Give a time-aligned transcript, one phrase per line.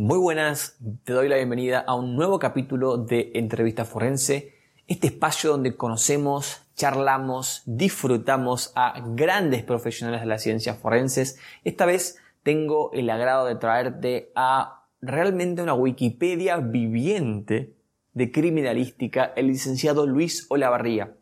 [0.00, 4.54] Muy buenas, te doy la bienvenida a un nuevo capítulo de Entrevista Forense,
[4.86, 11.40] este espacio donde conocemos, charlamos, disfrutamos a grandes profesionales de las ciencias forenses.
[11.64, 17.74] Esta vez tengo el agrado de traerte a realmente una Wikipedia viviente
[18.12, 21.16] de criminalística, el licenciado Luis Olavarría.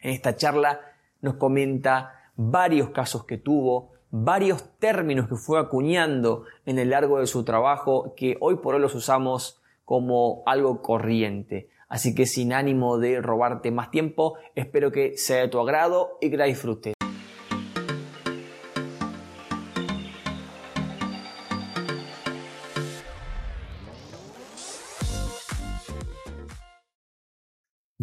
[0.00, 0.82] En esta charla
[1.22, 7.26] nos comenta varios casos que tuvo, varios términos que fue acuñando en el largo de
[7.26, 11.70] su trabajo que hoy por hoy los usamos como algo corriente.
[11.88, 16.30] Así que sin ánimo de robarte más tiempo, espero que sea de tu agrado y
[16.30, 16.94] que la disfrutes.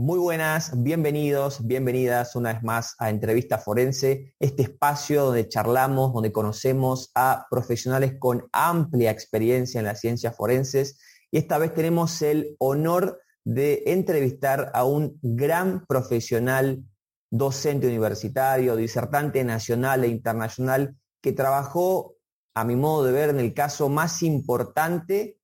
[0.10, 6.32] Muy buenas, bienvenidos, bienvenidas una vez más a Entrevista Forense, este espacio donde charlamos, donde
[6.32, 11.00] conocemos a profesionales con amplia experiencia en las ciencias forenses.
[11.30, 16.84] Y esta vez tenemos el honor de entrevistar a un gran profesional
[17.30, 22.16] docente universitario, disertante nacional e internacional que trabajó,
[22.56, 25.38] a mi modo de ver, en el caso más importante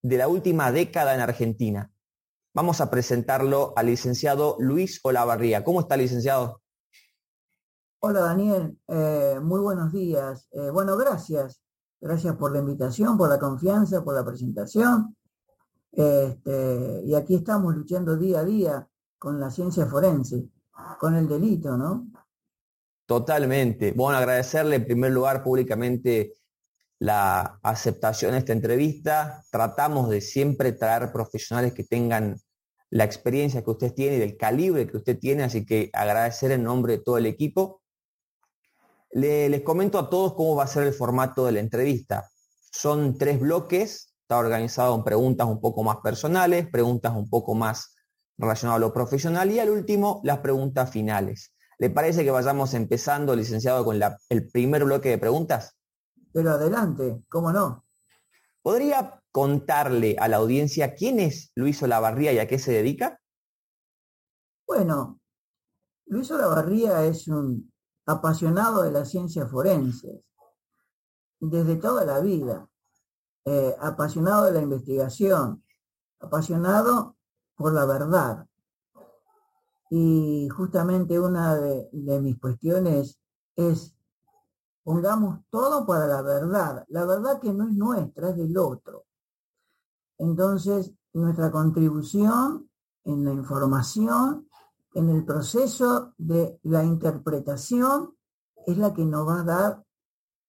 [0.00, 1.92] de la última década en Argentina
[2.54, 5.62] Vamos a presentarlo al licenciado Luis Olavarría.
[5.62, 6.62] ¿Cómo está, licenciado?
[8.00, 8.78] Hola, Daniel.
[8.88, 10.48] Eh, muy buenos días.
[10.52, 11.60] Eh, bueno, gracias.
[12.00, 15.16] Gracias por la invitación, por la confianza, por la presentación.
[15.92, 20.48] Este, y aquí estamos luchando día a día con la ciencia forense,
[20.98, 22.08] con el delito, ¿no?
[23.04, 23.92] Totalmente.
[23.92, 26.34] Bueno, agradecerle en primer lugar públicamente
[26.98, 29.44] la aceptación de esta entrevista.
[29.50, 32.36] Tratamos de siempre traer profesionales que tengan
[32.90, 36.62] la experiencia que usted tiene y del calibre que usted tiene, así que agradecer en
[36.62, 37.82] nombre de todo el equipo.
[39.12, 42.28] les comento a todos cómo va a ser el formato de la entrevista.
[42.70, 47.94] Son tres bloques, está organizado en preguntas un poco más personales, preguntas un poco más
[48.36, 51.54] relacionadas a lo profesional y al último las preguntas finales.
[51.78, 55.77] ¿Le parece que vayamos empezando, licenciado, con el primer bloque de preguntas?
[56.32, 57.84] Pero adelante, ¿cómo no?
[58.62, 63.20] ¿Podría contarle a la audiencia quién es Luis Olavarría y a qué se dedica?
[64.66, 65.20] Bueno,
[66.06, 67.72] Luis Olavarría es un
[68.06, 70.22] apasionado de las ciencias forenses
[71.40, 72.68] desde toda la vida,
[73.44, 75.64] eh, apasionado de la investigación,
[76.20, 77.16] apasionado
[77.54, 78.46] por la verdad.
[79.90, 83.18] Y justamente una de mis cuestiones
[83.56, 83.97] es
[84.88, 86.86] Pongamos todo para la verdad.
[86.88, 89.04] La verdad que no es nuestra, es del otro.
[90.16, 92.70] Entonces, nuestra contribución
[93.04, 94.48] en la información,
[94.94, 98.16] en el proceso de la interpretación,
[98.66, 99.84] es la que nos va a dar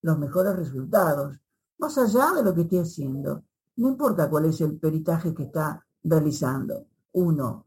[0.04, 1.38] los mejores resultados.
[1.78, 3.44] Más allá de lo que esté haciendo,
[3.76, 6.88] no importa cuál es el peritaje que está realizando.
[7.12, 7.66] Uno,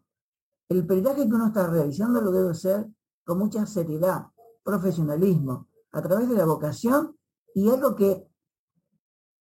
[0.71, 2.91] el peritaje que uno está realizando lo debe hacer
[3.27, 4.29] con mucha seriedad,
[4.65, 7.17] profesionalismo, a través de la vocación
[7.55, 8.27] y algo que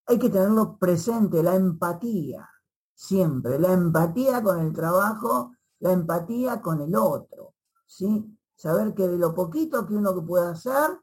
[0.06, 2.50] hay que tenerlo presente, la empatía,
[2.94, 8.38] siempre, la empatía con el trabajo, la empatía con el otro, ¿sí?
[8.56, 11.00] Saber que de lo poquito que uno pueda hacer,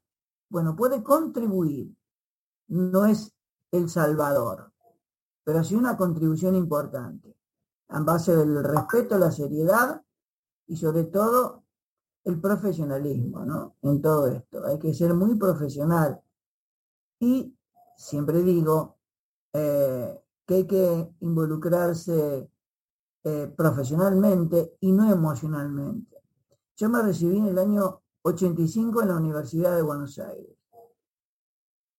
[0.51, 1.97] bueno, puede contribuir.
[2.69, 3.35] No es
[3.73, 4.73] el salvador,
[5.43, 7.37] pero sí una contribución importante,
[7.89, 10.03] en base del respeto, la seriedad
[10.67, 11.65] y sobre todo
[12.29, 13.77] el profesionalismo, ¿no?
[13.83, 14.65] En todo esto.
[14.67, 16.21] Hay que ser muy profesional.
[17.19, 17.57] Y
[17.97, 18.99] siempre digo
[19.53, 22.51] eh, que hay que involucrarse
[23.25, 26.23] eh, profesionalmente y no emocionalmente.
[26.77, 30.57] Yo me recibí en el año 85 en la Universidad de Buenos Aires.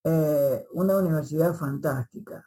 [0.03, 2.45] Eh, una universidad fantástica,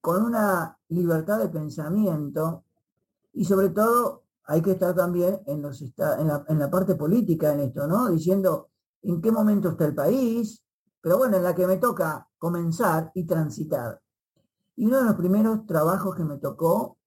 [0.00, 2.64] con una libertad de pensamiento
[3.32, 8.10] y sobre todo hay que estar también en, la, parte política en esto, ¿no?
[8.10, 8.70] Diciendo
[9.02, 10.62] en qué momento está el país,
[11.00, 14.00] pero bueno, en la que me toca comenzar y transitar.
[14.76, 16.98] Y uno de los primeros trabajos que me tocó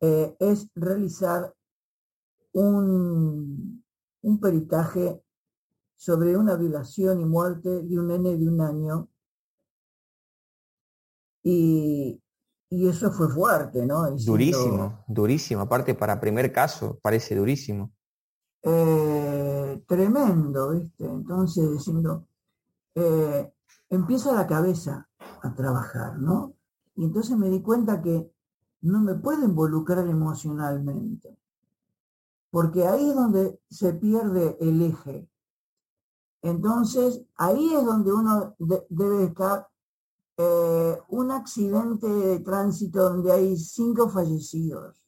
[0.00, 1.54] eh, es realizar
[2.52, 3.84] un,
[4.22, 5.22] un peritaje
[5.96, 9.08] sobre una violación y muerte de un nene de un año.
[11.42, 12.20] Y,
[12.72, 14.08] y eso fue fuerte, ¿no?
[14.12, 15.62] durísimo, durísimo.
[15.62, 17.92] Aparte, para primer caso, parece durísimo.
[18.62, 21.04] Eh, tremendo, ¿viste?
[21.04, 22.28] Entonces, diciendo,
[22.94, 23.52] eh,
[23.88, 25.08] empieza la cabeza
[25.42, 26.54] a trabajar, ¿no?
[26.94, 28.32] Y entonces me di cuenta que
[28.82, 31.36] no me puedo involucrar emocionalmente,
[32.50, 35.28] porque ahí es donde se pierde el eje.
[36.42, 38.54] Entonces, ahí es donde uno
[38.88, 39.69] debe estar
[40.42, 45.04] eh, un accidente de tránsito donde hay cinco fallecidos.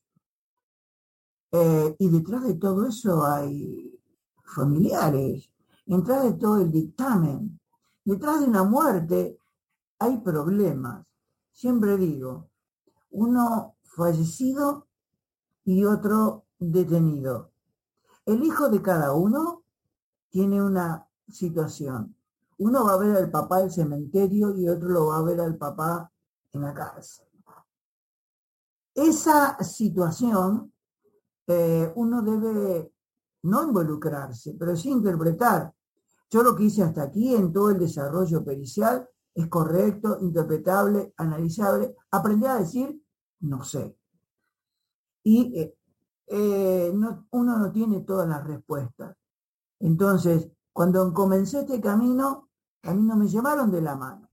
[1.51, 3.99] Eh, y detrás de todo eso hay
[4.45, 5.51] familiares,
[5.87, 7.59] detrás de todo el dictamen,
[8.05, 9.39] detrás de una muerte
[9.99, 11.07] hay problemas.
[11.51, 12.51] Siempre digo,
[13.11, 14.87] uno fallecido
[15.65, 17.53] y otro detenido.
[18.27, 19.63] El hijo de cada uno
[20.29, 22.15] tiene una situación.
[22.63, 25.57] Uno va a ver al papá del cementerio y otro lo va a ver al
[25.57, 26.11] papá
[26.53, 27.27] en la cárcel.
[28.95, 30.73] Esa situación
[31.49, 32.93] eh, uno debe
[33.43, 35.75] no involucrarse, pero sí interpretar.
[36.31, 41.97] Yo lo que hice hasta aquí en todo el desarrollo pericial es correcto, interpretable, analizable.
[42.13, 43.03] Aprender a decir,
[43.41, 43.97] no sé.
[45.25, 45.77] Y eh,
[46.29, 49.17] eh, uno no tiene todas las respuestas.
[49.81, 52.51] Entonces, cuando comencé este camino,
[52.83, 54.29] a mí no me llevaron de la mano.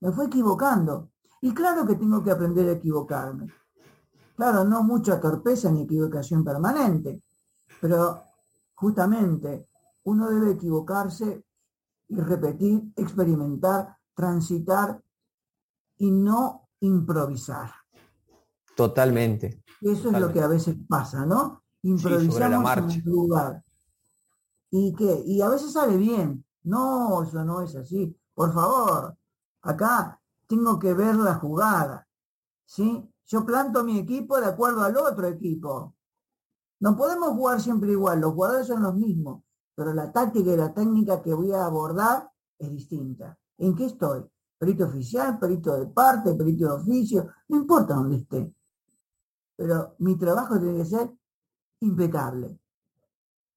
[0.00, 1.10] Me fue equivocando.
[1.40, 3.52] Y claro que tengo que aprender a equivocarme.
[4.36, 7.22] Claro, no mucha torpeza ni equivocación permanente,
[7.80, 8.22] pero
[8.74, 9.68] justamente
[10.04, 11.44] uno debe equivocarse
[12.08, 15.02] y repetir, experimentar, transitar
[15.98, 17.70] y no improvisar.
[18.76, 19.64] Totalmente.
[19.80, 21.64] Eso es lo que a veces pasa, ¿no?
[21.82, 23.64] Improvisamos en el lugar.
[24.70, 25.22] ¿Y qué?
[25.26, 26.44] Y a veces sale bien.
[26.68, 28.14] No, eso no es así.
[28.34, 29.16] Por favor,
[29.62, 32.06] acá tengo que ver la jugada.
[32.66, 33.10] ¿Sí?
[33.26, 35.94] Yo planto mi equipo de acuerdo al otro equipo.
[36.80, 39.42] No podemos jugar siempre igual, los jugadores son los mismos,
[39.74, 43.36] pero la táctica y la técnica que voy a abordar es distinta.
[43.56, 44.24] ¿En qué estoy?
[44.58, 48.54] Perito oficial, perito de parte, perito de oficio, no importa dónde esté.
[49.56, 51.10] Pero mi trabajo tiene que ser
[51.80, 52.60] impecable.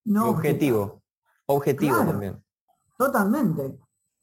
[0.04, 1.02] No objetivo.
[1.46, 2.42] Objetivo también.
[2.96, 3.78] Totalmente.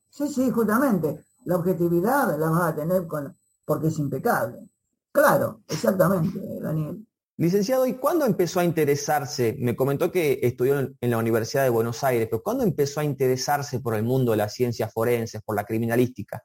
[0.09, 1.25] Sí, sí, justamente.
[1.45, 3.33] La objetividad la vas a tener con,
[3.65, 4.69] porque es impecable.
[5.11, 7.05] Claro, exactamente, Daniel.
[7.37, 9.55] Licenciado, ¿y cuándo empezó a interesarse?
[9.59, 13.79] Me comentó que estudió en la Universidad de Buenos Aires, pero ¿cuándo empezó a interesarse
[13.79, 16.43] por el mundo de las ciencias forenses, por la criminalística?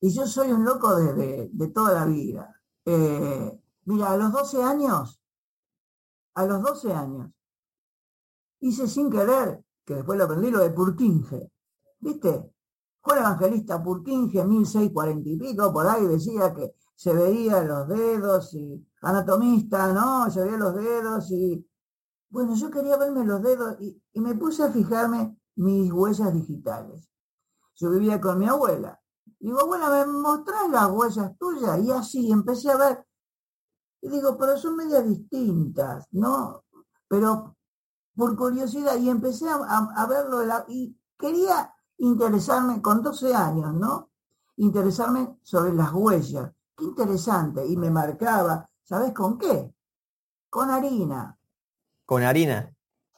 [0.00, 2.62] Y yo soy un loco de, toda la vida.
[2.84, 5.20] Eh, mira, a los 12 años,
[6.34, 7.30] a los 12 años,
[8.60, 11.50] hice sin querer, que después lo aprendí, lo de Purkinje.
[12.00, 12.52] ¿Viste?
[13.02, 18.86] Juan Evangelista Purkinje, 1640 y pico, por ahí decía que se veía los dedos y
[19.02, 20.30] anatomista, ¿no?
[20.30, 21.66] Se veía los dedos y...
[22.28, 27.08] Bueno, yo quería verme los dedos y, me puse a fijarme mis huellas digitales.
[27.74, 29.00] Yo vivía con mi abuela.
[29.38, 31.82] Digo, abuela, ¿me mostrás las huellas tuyas?
[31.82, 33.06] Y así empecé a ver.
[34.02, 36.64] Y digo, pero son medias distintas, ¿no?
[37.08, 37.56] Pero
[38.20, 44.10] por curiosidad, y empecé a, a, verlo la, y quería interesarme con 12 años, ¿no?
[44.56, 46.52] Interesarme sobre las huellas.
[46.76, 47.66] Qué interesante.
[47.66, 49.74] Y me marcaba, ¿sabes con qué?
[50.50, 51.38] Con harina.
[52.04, 52.70] Con harina.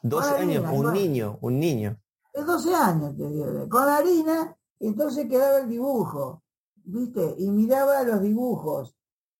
[0.04, 2.00] 12 años, un niño, un niño.
[2.32, 3.68] Es 12 años, te digo.
[3.68, 6.44] Con harina, entonces quedaba el dibujo,
[6.76, 7.34] ¿viste?
[7.38, 8.94] Y miraba los dibujos.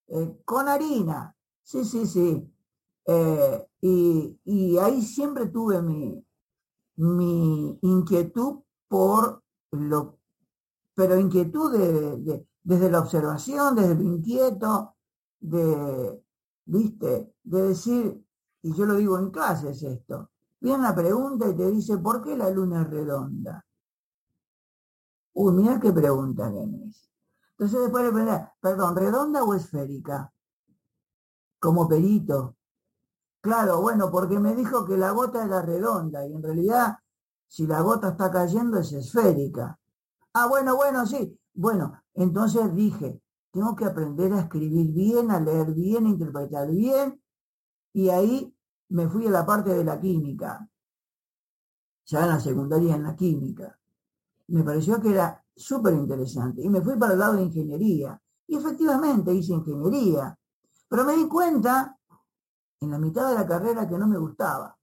[0.09, 1.37] Eh, con harina.
[1.63, 2.53] Sí, sí, sí.
[3.07, 6.25] Eh, y, ahí siempre tuve mi,
[6.97, 9.43] mi inquietud por
[9.73, 10.19] lo,
[10.95, 14.95] pero inquietud de, desde la observación, desde el inquieto,
[15.41, 16.23] de,
[16.67, 18.25] viste, de decir,
[18.63, 22.37] y yo lo digo en clases esto, viene una pregunta y te dice, ¿por qué
[22.37, 23.67] la luna es redonda?
[25.35, 27.11] Uy, mira qué pregunta tenés.
[27.53, 30.33] Entonces después le pregunté, perdón, ¿redonda o esférica?
[31.59, 32.57] Como perito.
[33.43, 36.97] Claro, bueno, porque me dijo que la gota era redonda y en realidad
[37.49, 39.79] si la gota está cayendo es esférica.
[40.33, 41.37] Ah, bueno, bueno, sí.
[41.53, 43.21] Bueno, entonces dije,
[43.51, 47.21] tengo que aprender a escribir bien, a leer bien, a interpretar bien.
[47.93, 48.55] Y ahí
[48.91, 50.67] me fui a la parte de la química,
[52.07, 53.77] ya en la secundaria en la química.
[54.49, 56.63] Me pareció que era súper interesante.
[56.63, 58.21] Y me fui para el lado de ingeniería.
[58.47, 60.39] Y efectivamente hice ingeniería.
[60.89, 61.99] Pero me di cuenta
[62.83, 64.77] en la mitad de la carrera que no me gustaba.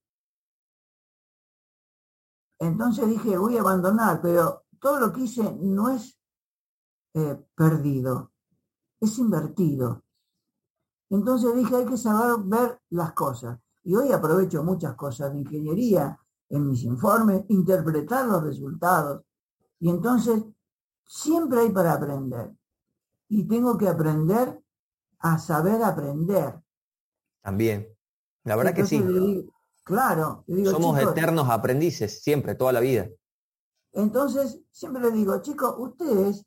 [2.58, 6.18] Entonces dije, voy a abandonar, pero todo lo que hice no es
[7.14, 8.32] eh, perdido,
[9.00, 10.04] es invertido.
[11.10, 13.58] Entonces dije, hay que saber ver las cosas.
[13.82, 16.18] Y hoy aprovecho muchas cosas de ingeniería
[16.50, 19.22] en mis informes, interpretar los resultados.
[19.78, 20.44] Y entonces
[21.04, 22.54] siempre hay para aprender.
[23.28, 24.62] Y tengo que aprender
[25.20, 26.62] a saber aprender.
[27.42, 27.88] También.
[28.44, 29.02] La verdad que sí.
[29.84, 30.44] claro.
[30.64, 33.08] Somos eternos aprendices, siempre, toda la vida.
[33.92, 36.46] Entonces, siempre le digo, chicos, ustedes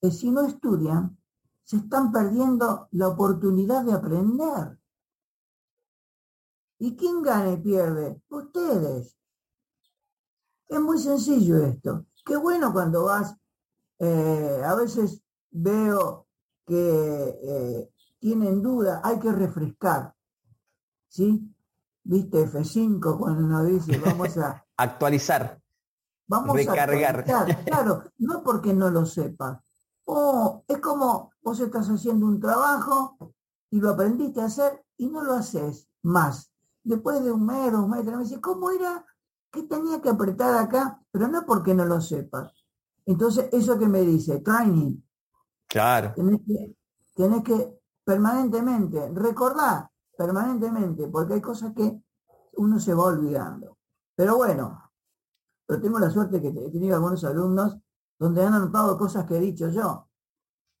[0.00, 1.16] que si no estudian,
[1.62, 4.78] se están perdiendo la oportunidad de aprender.
[6.78, 8.20] ¿Y quién gana y pierde?
[8.28, 9.16] Ustedes.
[10.68, 12.06] Es muy sencillo esto.
[12.24, 13.36] Qué bueno cuando vas,
[14.00, 16.26] eh, a veces veo
[16.66, 20.14] que eh, tienen duda, hay que refrescar.
[21.12, 21.54] ¿Sí?
[22.04, 24.64] ¿Viste F5 cuando uno dice vamos a...
[24.78, 25.60] Actualizar.
[26.26, 27.04] Vamos Recargar.
[27.04, 27.64] a actualizar.
[27.66, 29.58] Claro, no porque no lo sepas.
[30.06, 33.18] Oh, es como vos estás haciendo un trabajo
[33.70, 36.50] y lo aprendiste a hacer y no lo haces más.
[36.82, 39.04] Después de un mes, dos meses, me dice, ¿cómo era?
[39.50, 40.98] ¿Qué tenía que apretar acá?
[41.10, 42.64] Pero no porque no lo sepas.
[43.04, 44.96] Entonces, eso que me dice, training.
[45.68, 46.14] Claro.
[47.14, 52.02] Tienes que, permanentemente, recordar permanentemente, porque hay cosas que
[52.54, 53.78] uno se va olvidando.
[54.14, 54.90] Pero bueno,
[55.66, 57.78] pero tengo la suerte que he tenido algunos alumnos
[58.18, 60.08] donde han anotado cosas que he dicho yo.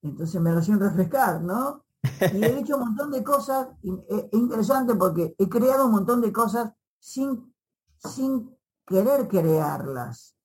[0.02, 1.84] Entonces me lo hacen refrescar, ¿no?
[2.02, 6.32] Y he dicho un montón de cosas, es interesante porque he creado un montón de
[6.32, 7.54] cosas sin,
[7.96, 10.36] sin querer crearlas.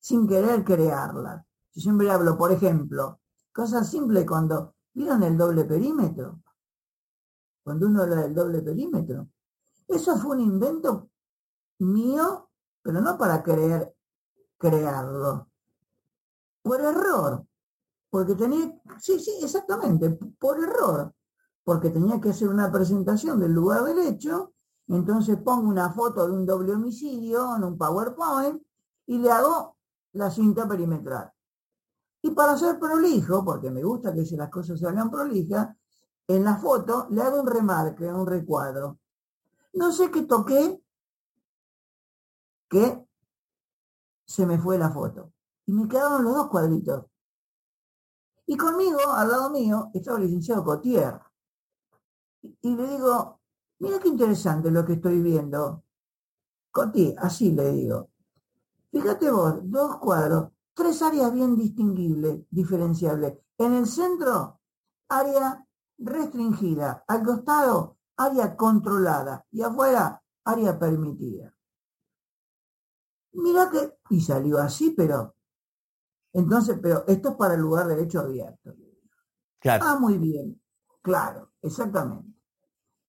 [0.00, 1.44] Sin querer crearlas.
[1.74, 3.20] Yo siempre hablo, por ejemplo,
[3.52, 6.40] cosas simples cuando, ¿vieron el doble perímetro?
[7.70, 9.28] Cuando uno habla del doble perímetro.
[9.86, 11.08] Eso fue un invento
[11.78, 12.50] mío,
[12.82, 13.94] pero no para querer
[14.58, 15.48] crearlo.
[16.62, 17.46] Por error.
[18.10, 21.14] Porque tenía, sí, sí, exactamente, por error.
[21.62, 24.52] Porque tenía que hacer una presentación del lugar derecho,
[24.88, 28.60] entonces pongo una foto de un doble homicidio en un PowerPoint
[29.06, 29.76] y le hago
[30.14, 31.30] la cinta perimetral.
[32.20, 35.68] Y para ser prolijo, porque me gusta que las cosas se hagan prolijas,
[36.36, 39.00] en la foto le hago un remarque, un recuadro.
[39.72, 40.80] No sé qué toqué,
[42.68, 43.04] que
[44.24, 45.32] se me fue la foto.
[45.66, 47.06] Y me quedaron los dos cuadritos.
[48.46, 51.20] Y conmigo, al lado mío, estaba el licenciado Cotier.
[52.42, 53.40] Y, le digo,
[53.80, 55.82] mira qué interesante lo que estoy viendo.
[56.70, 58.10] Cotier, así le digo.
[58.92, 63.36] Fíjate vos, dos cuadros, tres áreas bien distinguibles, diferenciables.
[63.58, 64.60] En el centro,
[65.08, 65.64] área
[66.00, 67.04] restringida.
[67.06, 69.46] Al costado, área controlada.
[69.50, 71.54] Y afuera, área permitida.
[73.32, 75.36] Mira que, y salió así, pero,
[76.32, 78.74] entonces, pero esto es para el lugar derecho abierto.
[79.60, 79.84] Claro.
[79.86, 80.60] Ah, muy bien,
[81.02, 82.34] claro, exactamente.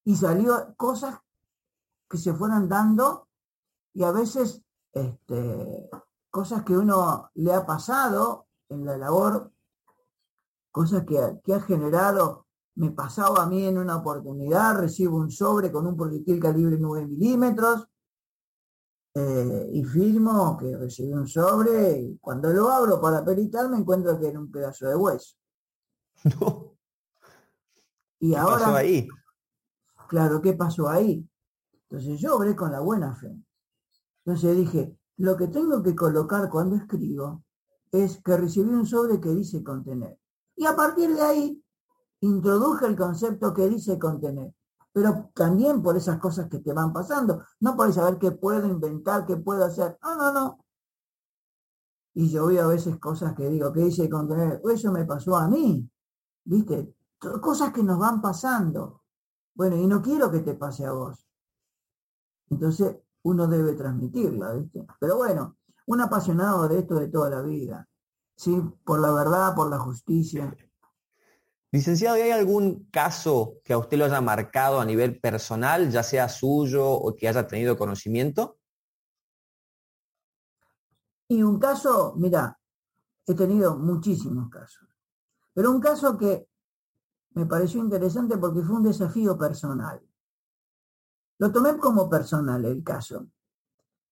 [0.04, 1.20] Y salió cosas
[2.10, 3.30] que se fueron dando
[3.94, 5.90] y a veces este,
[6.30, 9.52] cosas que uno le ha pasado en la labor,
[10.72, 12.48] cosas que, que ha generado,
[12.82, 17.06] me pasaba a mí en una oportunidad, recibo un sobre con un proyectil calibre 9
[17.06, 17.88] milímetros,
[19.14, 24.20] eh, y firmo que recibí un sobre y cuando lo abro para peritar me encuentro
[24.20, 25.36] que era un pedazo de hueso.
[26.40, 26.76] No.
[28.20, 28.66] Y ahora...
[28.66, 29.08] pasó ahí?
[30.08, 31.28] Claro, ¿qué pasó ahí?
[31.88, 33.36] Entonces yo obré con la buena fe.
[34.26, 37.44] Entonces dije, lo que tengo que colocar cuando escribo
[37.92, 40.18] es que recibí un sobre que dice contener.
[40.56, 41.64] Y a partir de ahí
[42.22, 44.54] introduje el concepto que dice contener
[44.94, 49.26] pero también por esas cosas que te van pasando, no por saber qué puedo inventar,
[49.26, 49.98] qué puedo hacer.
[50.04, 50.66] No, no, no.
[52.14, 54.62] Y yo veo a veces cosas que digo, ¿qué dice contener?
[54.70, 55.90] Eso me pasó a mí,
[56.44, 56.94] ¿viste?
[57.18, 59.04] Cosas que nos van pasando.
[59.54, 61.26] Bueno, y no quiero que te pase a vos.
[62.50, 64.86] Entonces, uno debe transmitirla, ¿viste?
[65.00, 67.88] Pero bueno, un apasionado de esto de toda la vida,
[68.36, 68.62] ¿sí?
[68.84, 70.54] Por la verdad, por la justicia.
[71.74, 76.28] Licenciado, ¿hay algún caso que a usted lo haya marcado a nivel personal, ya sea
[76.28, 78.60] suyo o que haya tenido conocimiento?
[81.30, 82.60] Y un caso, mira,
[83.26, 84.86] he tenido muchísimos casos,
[85.54, 86.50] pero un caso que
[87.36, 90.02] me pareció interesante porque fue un desafío personal.
[91.38, 93.28] Lo tomé como personal el caso,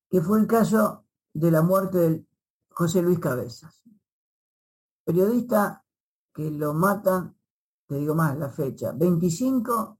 [0.09, 2.25] que fue el caso de la muerte de
[2.69, 3.83] José Luis Cabezas,
[5.03, 5.83] periodista
[6.33, 7.38] que lo matan
[7.89, 9.97] te digo más la fecha, 25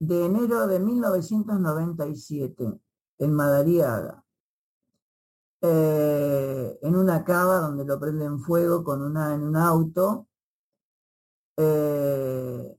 [0.00, 2.80] de enero de 1997,
[3.18, 4.24] en Madariaga,
[5.60, 10.28] eh, en una cava donde lo prenden fuego con una, en un auto.
[11.58, 12.78] Eh,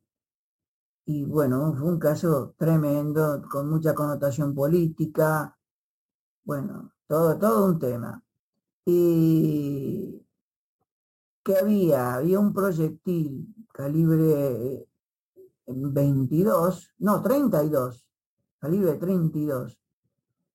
[1.05, 5.55] y bueno, fue un caso tremendo, con mucha connotación política,
[6.43, 8.23] bueno, todo, todo un tema.
[8.85, 10.25] Y
[11.43, 14.89] que había, había un proyectil calibre
[15.67, 18.05] 22, no, 32,
[18.59, 19.79] calibre 32,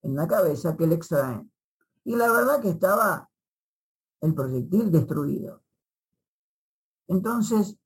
[0.03, 1.51] en la cabeza que le extraen.
[2.05, 3.31] Y la verdad que estaba
[4.21, 5.63] el proyectil destruido.
[7.09, 7.79] Entonces,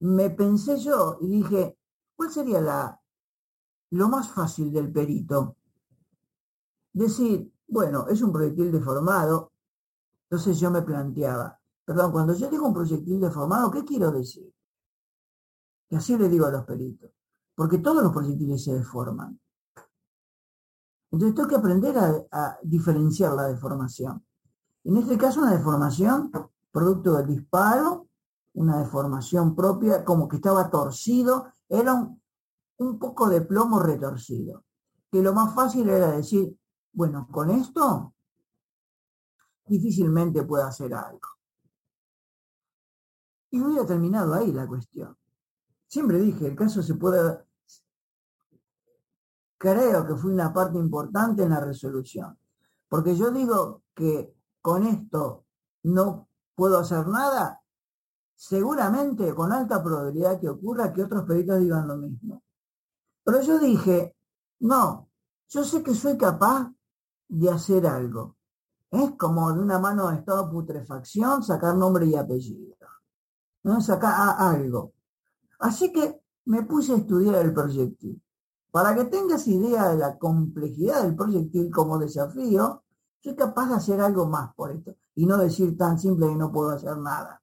[0.00, 1.78] me pensé yo y dije,
[2.16, 3.00] ¿cuál sería la,
[3.90, 5.54] lo más fácil del perito?
[6.92, 9.52] Decir, bueno, es un proyectil deformado.
[10.24, 14.54] Entonces yo me planteaba, perdón, cuando yo digo un proyectil deformado, ¿qué quiero decir?
[15.88, 17.10] Y así le digo a los peritos,
[17.54, 19.40] porque todos los proyectiles se deforman.
[21.10, 21.96] Entonces tengo que aprender
[22.30, 24.22] a, diferenciar la deformación.
[24.84, 26.30] En este caso, una deformación
[26.70, 28.08] producto del disparo,
[28.52, 32.20] una deformación propia, como que estaba torcido, era un,
[32.76, 34.62] un poco de plomo retorcido.
[35.10, 36.54] Que lo más fácil era decir,
[36.92, 38.12] bueno, con esto
[39.64, 41.37] difícilmente puedo hacer algo.
[43.50, 45.16] Y hubiera terminado ahí la cuestión.
[45.86, 47.48] Siempre dije, el caso se puede
[49.58, 52.38] creo que fue una parte importante en la resolución.
[52.88, 55.44] Porque yo digo que con esto
[55.82, 57.60] no puedo hacer nada,
[58.34, 62.42] seguramente con alta probabilidad que ocurra que otros peritos digan lo mismo.
[63.24, 64.16] Pero yo dije,
[64.60, 65.10] no,
[65.48, 66.72] yo sé que soy capaz
[67.28, 68.36] de hacer algo.
[68.90, 72.67] Es como de una mano de estado putrefacción sacar nombre y apellido.
[73.62, 73.80] ¿No?
[73.80, 74.92] Sacar algo.
[75.58, 78.22] Así que me puse a estudiar el proyectil.
[78.70, 82.82] Para que tengas idea de la complejidad del proyectil como desafío,
[83.20, 86.52] soy capaz de hacer algo más por esto y no decir tan simple que no
[86.52, 87.42] puedo hacer nada.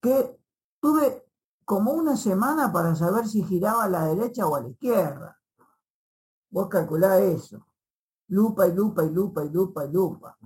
[0.00, 0.38] Que
[0.80, 1.24] tuve
[1.64, 5.38] como una semana para saber si giraba a la derecha o a la izquierda.
[6.50, 7.66] Vos calculá eso.
[8.28, 10.38] Lupa y lupa y lupa y lupa y lupa.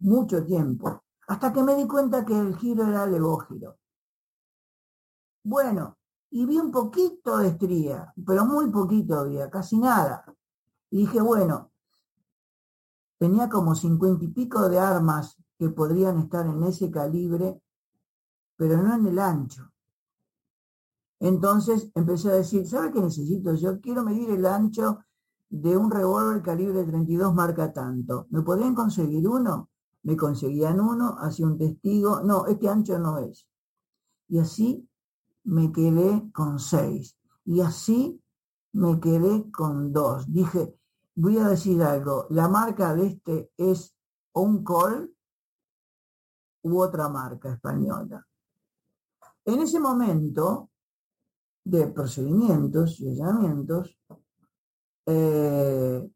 [0.00, 1.02] Mucho tiempo.
[1.28, 3.78] Hasta que me di cuenta que el giro era legógiro.
[5.44, 5.98] Bueno,
[6.30, 10.24] y vi un poquito de estría, pero muy poquito había, casi nada.
[10.90, 11.70] Y dije, bueno,
[13.18, 17.62] tenía como cincuenta y pico de armas que podrían estar en ese calibre,
[18.56, 19.70] pero no en el ancho.
[21.20, 23.54] Entonces empecé a decir, ¿sabe qué necesito?
[23.54, 25.00] Yo quiero medir el ancho
[25.50, 28.26] de un revólver calibre 32 marca tanto.
[28.30, 29.68] ¿Me podrían conseguir uno?
[30.04, 33.46] Me conseguían uno, hacía un testigo, no, este ancho no es.
[34.28, 34.88] Y así
[35.44, 37.16] me quedé con seis.
[37.44, 38.20] Y así
[38.72, 40.30] me quedé con dos.
[40.32, 40.78] Dije,
[41.14, 43.94] voy a decir algo, la marca de este es
[44.32, 45.14] un col
[46.62, 48.26] u otra marca española.
[49.44, 50.70] En ese momento
[51.62, 53.98] de procedimientos y allanamientos,
[55.06, 56.10] eh,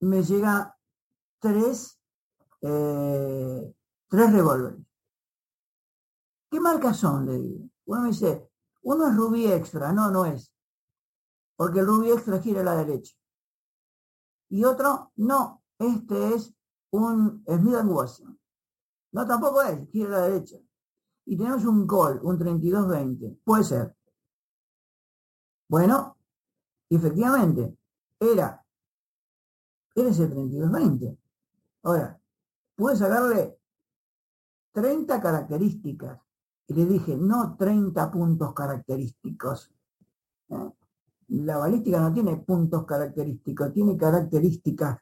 [0.00, 0.76] me llega
[1.40, 1.98] tres,
[2.62, 3.74] eh,
[4.08, 4.85] tres revólveres.
[6.50, 7.26] ¿Qué marcas son?
[7.26, 7.68] Le digo.
[7.86, 8.50] Uno me dice,
[8.82, 9.92] uno es Rubí Extra.
[9.92, 10.52] No, no es.
[11.56, 13.16] Porque el Rubí Extra gira a la derecha.
[14.48, 16.54] Y otro, no, este es
[16.90, 18.38] un Smith Wesson.
[19.12, 20.56] No, tampoco es, gira a la derecha.
[21.24, 23.40] Y tenemos un call, un 3220.
[23.44, 23.96] Puede ser.
[25.68, 26.16] Bueno,
[26.88, 27.76] efectivamente,
[28.20, 28.64] era,
[29.94, 31.18] era ese 3220.
[31.82, 32.20] Ahora,
[32.76, 33.58] puede sacarle
[34.72, 36.25] 30 características
[36.68, 39.72] y le dije, no 30 puntos característicos.
[40.48, 40.70] ¿eh?
[41.28, 44.98] La balística no tiene puntos característicos, tiene características.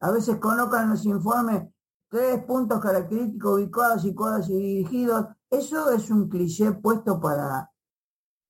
[0.00, 1.68] A veces colocan los informes
[2.08, 5.26] tres puntos característicos ubicados, situados y dirigidos.
[5.50, 7.70] Eso es un cliché puesto para,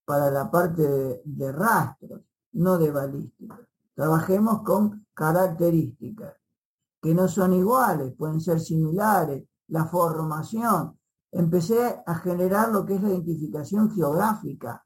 [0.04, 3.59] para la parte de rastros, no de balística.
[3.94, 6.35] Trabajemos con características
[7.00, 10.98] que no son iguales, pueden ser similares, la formación,
[11.33, 14.85] empecé a generar lo que es la identificación geográfica,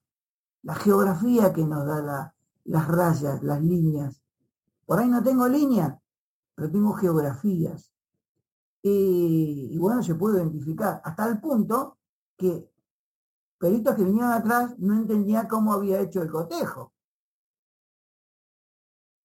[0.62, 4.22] la geografía que nos da las rayas, las líneas.
[4.84, 5.98] Por ahí no tengo líneas,
[6.54, 7.92] pero tengo geografías.
[8.82, 11.98] Y, bueno, se puede identificar, hasta el punto
[12.36, 12.68] que
[13.58, 16.92] peritos que vinieron atrás no entendía cómo había hecho el cotejo.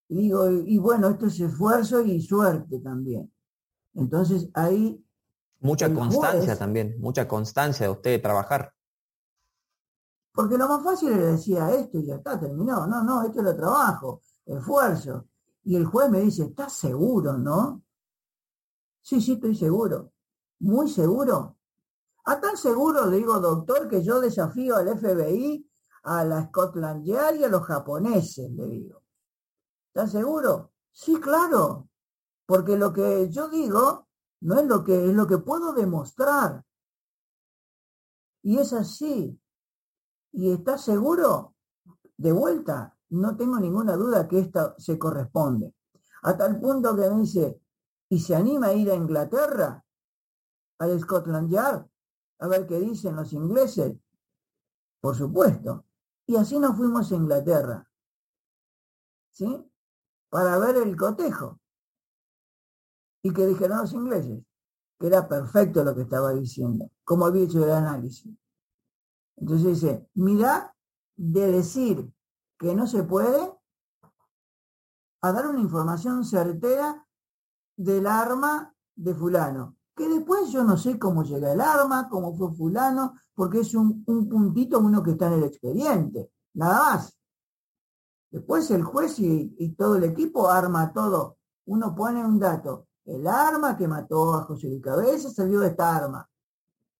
[0.08, 3.32] Y digo, y bueno, esto es esfuerzo y suerte también.
[3.94, 5.04] Entonces ahí
[5.60, 8.72] Mucha constancia también, mucha constancia de usted de trabajar.
[10.32, 12.86] Porque lo más fácil le decía esto y ya está, terminó.
[12.86, 15.26] No, no, esto es lo trabajo, esfuerzo.
[15.64, 17.82] Y el juez me dice, ¿estás seguro, no?
[19.02, 20.12] Sí, sí, estoy seguro.
[20.60, 21.56] Muy seguro.
[22.24, 25.68] A tan seguro, le digo, doctor, que yo desafío al FBI,
[26.04, 29.02] a la Scotland Yard y a los japoneses, le digo.
[29.88, 30.72] ¿Estás seguro?
[30.92, 31.88] Sí, claro.
[32.46, 34.07] Porque lo que yo digo
[34.40, 36.64] no es lo que es lo que puedo demostrar.
[38.42, 39.40] Y es así.
[40.32, 41.54] ¿Y está seguro?
[42.16, 45.74] De vuelta, no tengo ninguna duda que esto se corresponde.
[46.22, 47.60] Hasta el punto que me dice,
[48.08, 49.84] ¿y se anima a ir a Inglaterra?
[50.78, 51.86] Al Scotland Yard.
[52.40, 53.96] a ver qué dicen los ingleses.
[55.00, 55.86] Por supuesto.
[56.26, 57.90] Y así nos fuimos a Inglaterra.
[59.32, 59.70] ¿Sí?
[60.28, 61.60] Para ver el cotejo.
[63.28, 64.42] ¿Y que dijeron los ingleses?
[64.98, 68.34] Que era perfecto lo que estaba diciendo, como había hecho el análisis.
[69.36, 70.74] Entonces dice, mira,
[71.14, 72.10] de decir
[72.58, 73.52] que no se puede
[75.20, 77.06] a dar una información certera
[77.76, 79.76] del arma de fulano.
[79.94, 84.06] Que después yo no sé cómo llega el arma, cómo fue fulano, porque es un,
[84.06, 87.18] puntito uno que está en el expediente, nada más.
[88.30, 91.36] Después el juez y, y todo el equipo arma todo.
[91.66, 92.87] Uno pone un dato.
[93.08, 96.28] El arma que mató a José Luis Cabeza salió de esta arma.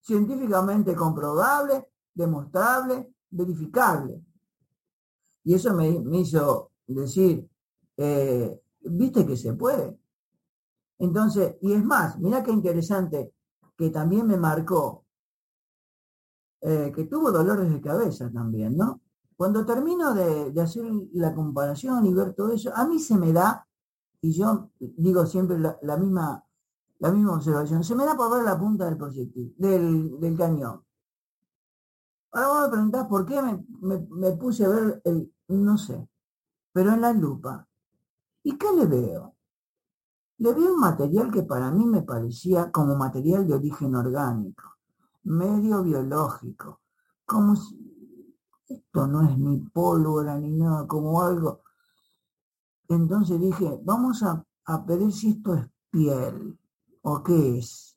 [0.01, 4.25] Científicamente comprobable, demostrable, verificable.
[5.45, 7.47] Y eso me, hizo decir,
[7.99, 9.99] eh, viste que se puede.
[10.99, 13.35] Entonces, y es más, mira qué interesante,
[13.77, 15.05] que también me marcó,
[16.63, 19.03] eh, que tuvo dolores de cabeza también, ¿no?
[19.37, 23.68] Cuando termino de, hacer la comparación y ver todo eso, a mí se me da,
[24.21, 26.45] y yo digo siempre la, misma,
[26.99, 30.85] la misma observación, se me da por ver la punta del proyectil, del, del cañón.
[32.33, 33.41] Ahora vos me preguntás por qué
[33.81, 36.09] me, puse a ver el, no sé,
[36.73, 37.67] pero en la lupa.
[38.43, 39.35] ¿Y qué le veo?
[40.39, 44.77] Le veo un material que para mí me parecía como material de origen orgánico,
[45.25, 46.81] medio biológico,
[47.25, 47.89] como si
[48.69, 51.63] esto no es ni pólvora ni nada, como algo.
[52.89, 56.59] Entonces dije, vamos a, a ver si esto es piel
[57.03, 57.89] o qué es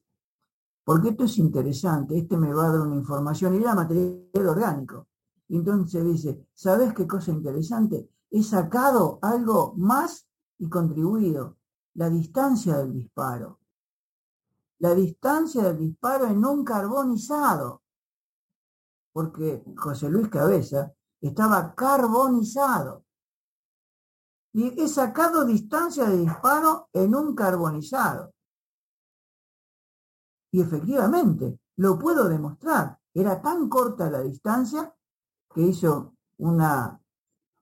[0.84, 5.08] porque esto es interesante, este me va a dar una información, y era material orgánico.
[5.50, 8.10] Entonces dice, ¿sabes qué cosa interesante?
[8.30, 10.28] He sacado algo más
[10.58, 11.58] y contribuido,
[11.94, 13.60] la distancia del disparo.
[14.80, 17.84] La distancia del disparo en un carbonizado,
[19.14, 23.06] porque José Luis Cabeza estaba carbonizado.
[24.54, 28.34] Y he sacado distancia de disparo en un carbonizado.
[30.52, 33.00] Y efectivamente, lo puedo demostrar.
[33.14, 34.94] Era tan corta la distancia
[35.54, 37.02] que hizo una,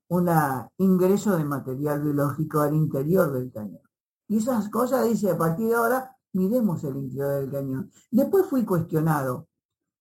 [0.10, 3.82] una ingreso de material biológico al interior del cañón.
[4.28, 7.91] Y esas cosas dice, a partir de ahora, miremos el interior del cañón.
[8.12, 9.47] Después fui cuestionado,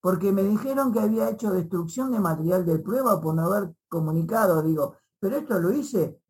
[0.01, 4.62] porque me dijeron que había hecho destrucción de material de prueba por no haber comunicado.
[4.62, 6.20] Digo, pero esto lo hice,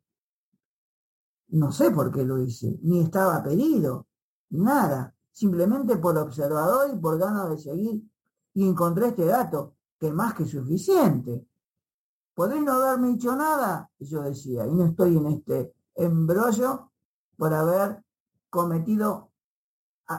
[1.49, 4.07] no sé por qué lo hice, ni estaba pedido,
[4.49, 8.03] nada simplemente por observador y por ganas de seguir.
[8.53, 11.47] Y encontré este dato, que más que suficiente.
[12.33, 13.89] ¿Podéis no haberme dicho nada?
[13.99, 16.91] yo decía, y no estoy en este embrollo
[17.37, 18.03] por haber
[18.49, 19.31] cometido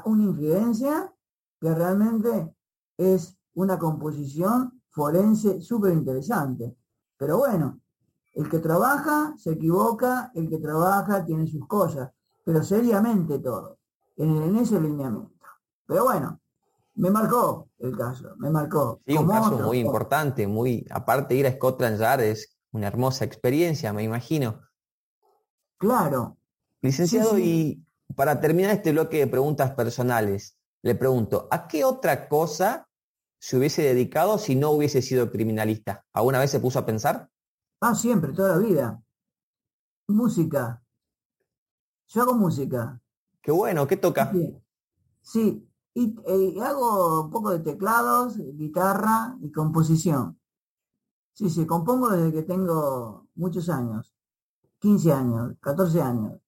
[0.07, 1.15] una influencia
[1.61, 2.55] que realmente
[2.97, 6.79] es una composición forense súper interesante.
[7.19, 7.81] Pero bueno,
[8.35, 12.11] el que trabaja se equivoca, el que trabaja tiene sus cosas,
[12.45, 13.79] pero seriamente todo
[14.17, 15.31] en, ese lineamiento.
[15.87, 16.41] Pero bueno,
[16.95, 19.01] me marcó el caso, me marcó.
[19.07, 23.25] Sí, un caso muy importante, muy, aparte de ir a Scotland Yard, es una hermosa
[23.25, 24.61] experiencia, me imagino.
[25.79, 26.37] Claro.
[26.83, 32.89] Licenciado, y para terminar este bloque de preguntas personales, le pregunto, ¿a qué otra cosa
[33.39, 36.05] se hubiese dedicado si no hubiese sido criminalista?
[36.13, 37.29] ¿Alguna vez se puso a pensar?
[37.81, 39.03] Ah, siempre, toda la vida.
[40.09, 40.83] Música.
[42.09, 43.01] Yo hago música.
[43.41, 44.31] Qué bueno, ¿qué toca?
[45.23, 50.39] Sí, y, eh, hago un poco de teclados, guitarra y composición.
[51.33, 54.15] Sí, sí, compongo desde que tengo muchos años,
[54.81, 56.41] 15 años, 14 años.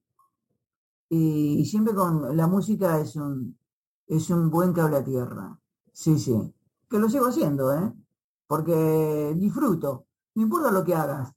[1.09, 3.59] Y, siempre con la música es un,
[4.07, 5.59] es un buen cable a tierra.
[5.93, 6.35] Sí, sí.
[6.91, 7.93] Que lo sigo haciendo, ¿eh?
[8.47, 10.07] Porque disfruto.
[10.35, 11.33] No importa lo que hagas.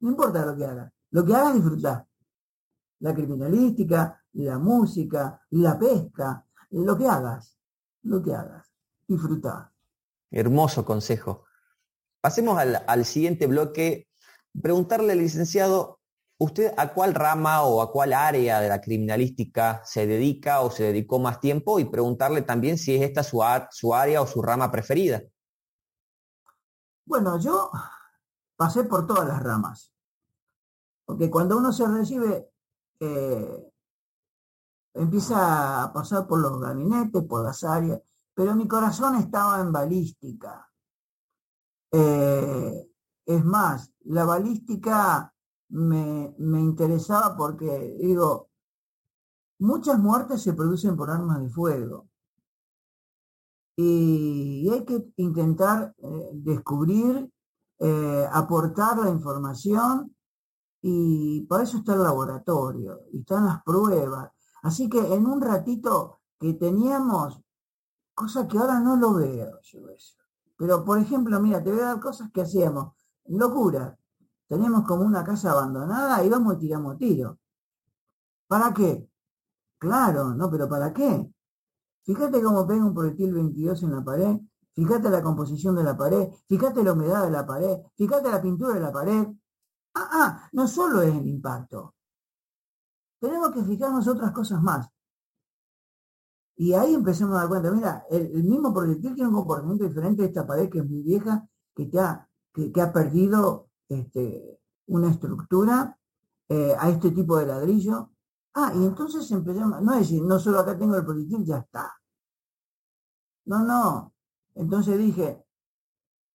[0.00, 0.92] No importa lo que hagas.
[1.10, 2.06] Lo que hagas, disfrutar.
[3.00, 7.58] La criminalística, la música, la pesca, lo que hagas,
[8.02, 8.70] lo que hagas,
[9.06, 9.70] disfrutar.
[10.30, 11.44] Hermoso consejo.
[12.20, 14.08] Pasemos al, siguiente bloque.
[14.60, 16.00] Preguntarle al licenciado,
[16.38, 20.84] ¿usted a cuál rama o a cuál área de la criminalística se dedica o se
[20.84, 21.78] dedicó más tiempo?
[21.78, 25.22] Y preguntarle también si es esta su, su área o su rama preferida.
[27.06, 27.70] Bueno, yo
[28.56, 29.92] pasé por todas las ramas.
[31.04, 32.50] Porque cuando uno se recibe
[32.98, 33.72] eh,
[34.94, 38.00] empieza a pasar por los gabinetes, por las áreas,
[38.34, 40.70] pero mi corazón estaba en balística.
[41.92, 42.90] Eh,
[43.24, 45.32] es más, la balística
[45.68, 48.50] me, me, interesaba porque, digo,
[49.58, 52.08] muchas muertes se producen por armas de fuego.
[53.76, 57.30] Y, hay que intentar eh, descubrir,
[57.78, 60.16] eh, aportar la información
[60.80, 64.30] y para eso está el laboratorio y están las pruebas.
[64.62, 67.40] Así que en un ratito que teníamos,
[68.14, 70.16] cosa que ahora no lo veo yo eso.
[70.56, 72.94] Pero por ejemplo, mira, te voy a dar cosas que hacíamos.
[73.26, 73.98] Locura.
[74.48, 77.38] Tenemos como una casa abandonada y vamos y tiramos tiro.
[78.46, 79.10] ¿Para qué?
[79.78, 81.30] Claro, no, pero ¿para qué?
[82.06, 84.36] Fíjate cómo pega un proyectil 22 en la pared,
[84.72, 88.74] fíjate la composición de la pared, fíjate la humedad de la pared, fíjate la pintura
[88.74, 89.26] de la pared.
[89.94, 91.96] Ah, ah, no solo es el impacto.
[93.18, 94.88] Tenemos que fijarnos otras cosas más.
[96.54, 100.28] Y ahí empezamos a dar cuenta, mira, el, mismo proyectil tiene un comportamiento diferente de
[100.28, 105.98] esta pared que es muy vieja, que, ha, que, ha perdido este, una estructura
[106.48, 108.12] eh, a este tipo de ladrillo.
[108.58, 111.94] Ah, y entonces empezamos, no es decir, no solo acá tengo el proyectil, ya está.
[113.44, 114.14] No, no.
[114.54, 115.44] Entonces dije,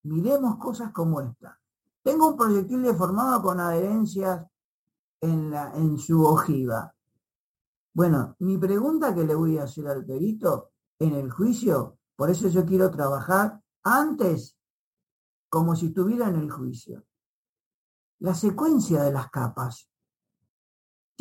[0.04, 1.60] miremos cosas como esta.
[2.00, 4.46] Tengo un proyectil deformado con adherencias
[5.20, 6.94] en, la, en su ojiva.
[7.92, 12.46] Bueno, mi pregunta que le voy a hacer al perito en el juicio, por eso
[12.46, 14.56] yo quiero trabajar antes
[15.48, 17.04] como si estuviera en el juicio.
[18.20, 19.91] La secuencia de las capas.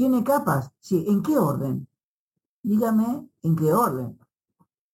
[0.02, 0.72] ¿Tiene capas?
[0.80, 1.06] Sí.
[1.08, 1.88] ¿En qué orden?
[2.64, 4.20] Dígame en qué orden.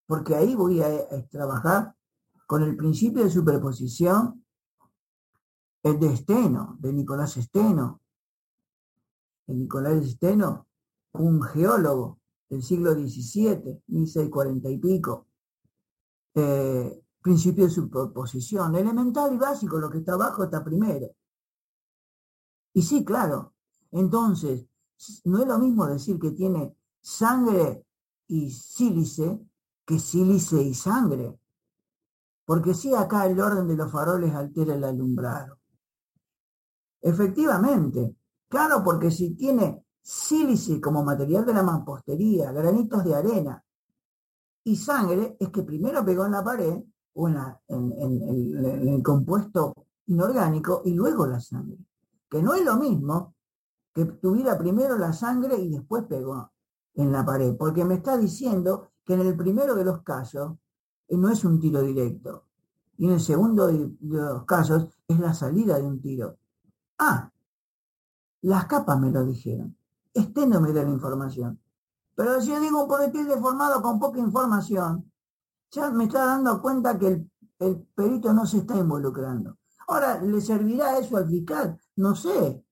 [0.06, 1.96] Porque ahí voy a, trabajar
[2.46, 4.44] con el principio de superposición,
[5.82, 8.02] el de Esteno, de Nicolás Esteno.
[9.48, 10.68] El Nicolás Esteno
[11.14, 15.28] un geólogo del siglo XVII, 1640 y pico,
[16.36, 21.16] eh, principio de superposición, elemental y básico, lo que está abajo está primero.
[22.74, 23.54] Y sí, claro,
[23.92, 24.68] entonces,
[25.26, 27.86] no es lo mismo decir que tiene sangre
[28.28, 29.40] y sílice
[29.86, 31.40] que sílice y sangre.
[32.46, 35.60] Porque sí, acá el orden de los faroles altera el alumbrado.
[37.02, 38.18] Efectivamente,
[38.50, 43.64] claro, porque si tiene sílice como material de la mampostería, granitos de arena
[44.66, 46.84] y sangre, es que primero pegó en la pared
[47.14, 47.38] o en,
[47.70, 49.74] el compuesto
[50.08, 51.78] inorgánico y luego la sangre.
[52.30, 53.36] Que no es lo mismo
[53.98, 56.52] que tuviera primero la sangre y después pegó
[56.94, 60.54] en la pared, porque me está diciendo que en el primero de los casos
[61.08, 62.44] eh, no es un tiro directo
[62.96, 66.38] y en el segundo de los casos es la salida de un tiro.
[67.00, 67.32] Ah,
[68.42, 69.76] las capas me lo dijeron
[70.48, 71.60] no me da la información.
[72.16, 75.12] Pero si yo digo un proyectil deformado con poca información,
[75.72, 79.58] ya me está dando cuenta que el, el perito no se está involucrando.
[79.88, 81.80] Ahora, ¿le servirá eso al fiscal?
[81.96, 82.64] No sé.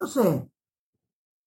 [0.00, 0.50] No sé.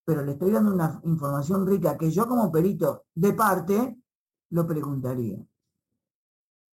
[0.06, 3.98] Pero le estoy dando una información rica que yo como perito de parte
[4.50, 5.38] lo preguntaría.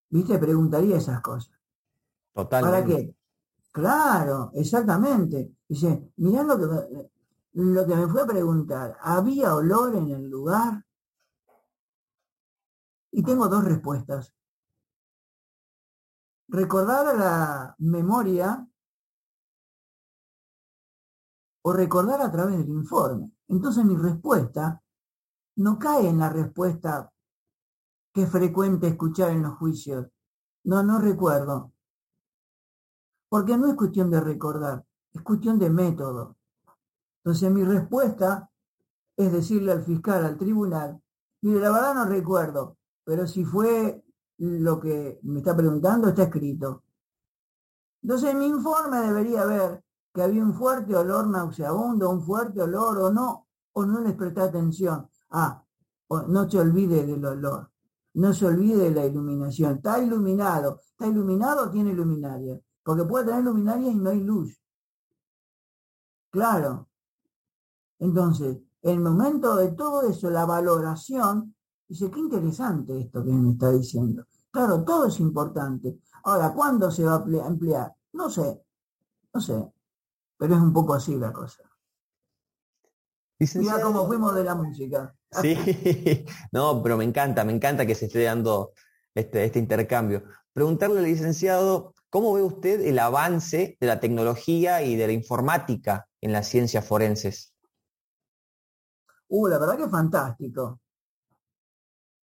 [0.09, 0.39] ¿Viste?
[0.39, 1.59] Preguntaría esas cosas.
[2.33, 2.77] Totalmente.
[2.77, 3.17] ¿Para qué?
[3.73, 5.57] Claro, exactamente.
[5.69, 7.11] Dice, mirá lo que
[7.57, 10.85] lo que me fue a preguntar, ¿había olor en el lugar?
[13.11, 14.35] Y tengo dos respuestas.
[16.49, 18.69] Recordar a la memoria
[21.67, 23.33] o recordar a través del informe.
[23.49, 24.81] Entonces mi respuesta
[25.57, 27.13] no cae en la respuesta
[28.13, 30.07] que es frecuente escuchar en los juicios.
[30.63, 31.73] No, no recuerdo.
[33.29, 36.37] Porque no es cuestión de recordar, es cuestión de método.
[37.25, 38.49] Entonces mi respuesta
[39.17, 41.03] es decirle al fiscal, al tribunal,
[41.43, 44.05] mire, la verdad no recuerdo, pero si fue
[44.39, 46.85] lo que me está preguntando, está escrito.
[48.03, 49.83] Entonces mi informe debería ver
[50.17, 54.41] que había un fuerte olor nauseabundo, un fuerte olor o no, o no les presté
[54.41, 55.07] atención.
[55.29, 55.63] Ah,
[56.09, 57.71] no se olvide del olor,
[58.15, 59.75] no se olvide de la iluminación.
[59.75, 64.59] Está iluminado, está iluminado tiene luminaria, porque puede tener luminaria y no hay luz.
[66.31, 66.89] Claro,
[67.99, 71.55] entonces, el momento de todo eso, la valoración,
[71.87, 74.25] dice, qué interesante esto que me está diciendo.
[74.51, 76.01] Claro, todo es importante.
[76.25, 77.95] Ahora, ¿cuándo se va a emplear?
[78.15, 78.65] No sé,
[79.35, 79.76] no sé,
[80.39, 81.63] pero es un poco así la cosa.
[83.39, 85.15] Mira cómo fuimos de la música.
[85.43, 85.55] Sí,
[86.53, 88.73] no, pero me encanta, me encanta que se esté dando
[89.15, 90.25] este, este intercambio.
[90.53, 96.09] Preguntarle al licenciado, ¿cómo ve usted el avance de la tecnología y de la informática
[96.23, 97.55] en las ciencias forenses?
[99.29, 100.81] Uh, la verdad que es fantástico.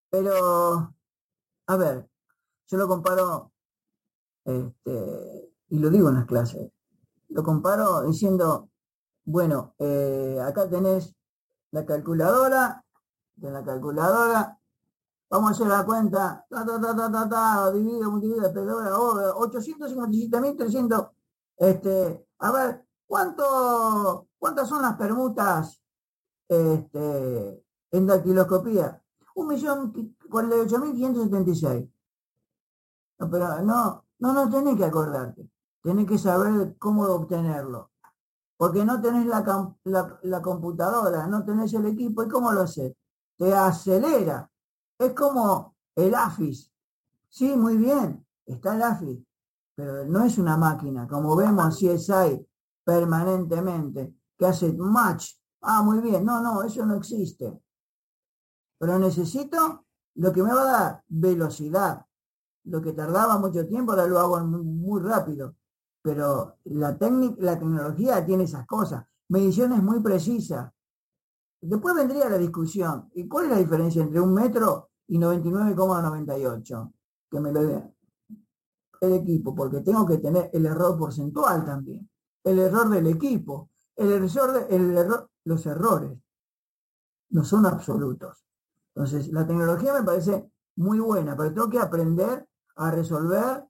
[0.10, 0.96] Pero,
[1.68, 2.08] a ver,
[2.68, 3.52] yo lo comparo,
[4.46, 6.72] este, y lo digo en las clases,
[7.34, 8.70] lo comparo diciendo,
[9.26, 11.16] bueno, eh, acá tenés
[11.72, 12.86] la calculadora,
[13.36, 14.60] de la calculadora,
[15.30, 18.78] vamos a hacer la cuenta, ta, ta, ta, ta, ta, ta dividido, multiplica, pero
[19.40, 21.12] 857.300,
[21.58, 25.82] este, a ver, ¿cuánto, ¿cuántas son las permutas
[26.48, 29.02] este, en dactiloscopía?
[29.36, 31.90] Un millón cuarenta y ocho mil quinientos setenta y seis.
[33.18, 35.50] No, pero no, no, no tenés que acordarte.
[35.84, 37.92] Tenés que saber cómo obtenerlo.
[38.58, 39.78] Porque no tenés la,
[40.24, 42.24] la, computadora, no tenés el equipo.
[42.24, 42.94] ¿Y cómo lo haces?
[43.38, 44.50] Te acelera.
[44.98, 46.72] Es como el AFIS.
[47.30, 49.20] Sí, muy bien, está el AFIS.
[49.76, 52.48] Pero no es una máquina, como vemos CSI
[52.84, 55.34] permanentemente, que hace match.
[55.62, 56.26] Ah, muy bien.
[56.26, 57.60] No, no, eso no existe.
[58.78, 62.06] Pero necesito lo que me va a dar velocidad.
[62.66, 65.56] Lo que tardaba mucho tiempo, ahora lo hago muy, rápido.
[66.04, 66.96] Pero la,
[67.40, 69.04] la tecnología tiene esas cosas.
[69.30, 70.72] Mediciones muy precisas.
[71.60, 73.10] Después vendría la discusión.
[73.16, 76.94] ¿Y cuál es la diferencia entre un metro y 99,98?
[77.32, 77.94] Que me lo
[79.02, 82.10] el equipo, porque tengo que tener el error porcentual también.
[82.44, 83.72] El error del equipo.
[83.96, 86.18] El error, el error, los errores
[87.34, 88.46] no son absolutos.
[88.96, 93.66] Entonces, la tecnología me parece muy buena, pero tengo que aprender a resolver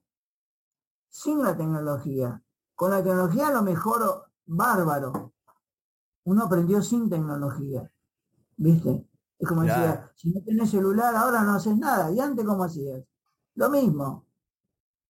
[1.14, 2.42] sin la tecnología.
[2.74, 5.32] Con la tecnología lo mejor bárbaro.
[6.24, 7.88] Uno aprendió sin tecnología.
[8.56, 9.08] ¿Viste?
[9.38, 12.10] Es como decía, si no tenés celular ahora no haces nada.
[12.10, 13.04] ¿Y antes cómo hacías?
[13.54, 14.26] Lo mismo.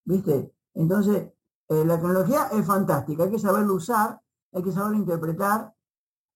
[0.04, 0.52] ¿Viste?
[0.74, 1.32] Entonces,
[1.68, 3.24] eh, la tecnología es fantástica.
[3.24, 4.20] Hay que saberlo usar,
[4.52, 5.74] hay que saberlo interpretar.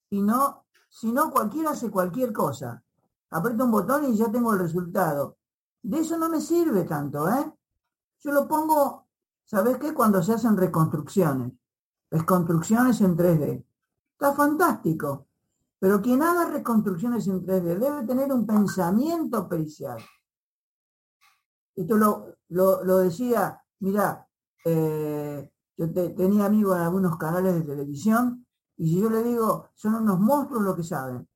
[0.09, 2.83] Y no, si no, cualquiera hace cualquier cosa
[3.31, 5.37] aprieto un botón y ya tengo el resultado.
[5.83, 7.53] De eso no me sirve tanto, ¿eh?
[8.21, 9.08] Yo lo pongo,
[9.51, 9.93] ¿sabes qué?
[9.93, 11.53] Cuando se hacen reconstrucciones,
[12.11, 13.65] reconstrucciones en 3D.
[14.13, 15.27] Está fantástico.
[15.81, 19.99] Pero quien haga reconstrucciones en 3D debe tener un pensamiento pericial.
[21.75, 24.29] Esto lo, lo, decía, mira,
[24.65, 28.45] eh, yo tenía amigos en algunos canales de televisión
[28.77, 31.29] y si yo le digo, son unos monstruos lo que saben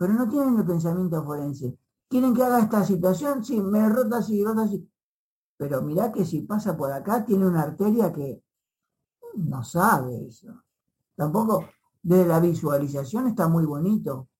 [0.00, 1.78] pero no tienen el pensamiento forense.
[2.08, 3.44] ¿Quieren que haga esta situación?
[3.44, 4.89] Sí, me rota así, rota así.
[5.60, 8.42] Pero mirá que si pasa por acá tiene una arteria que
[9.34, 10.64] no sabe eso.
[11.14, 11.68] Tampoco
[12.02, 14.30] desde la visualización está muy bonito.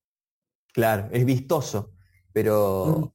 [0.72, 1.90] Claro, es vistoso,
[2.32, 3.12] pero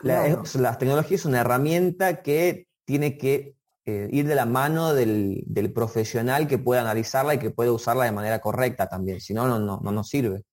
[0.00, 3.56] la, tecnología es una herramienta que tiene que
[3.86, 8.12] eh, ir de la mano del, profesional que pueda analizarla y que pueda usarla de
[8.12, 10.44] manera correcta también, si no, no, no, no nos sirve.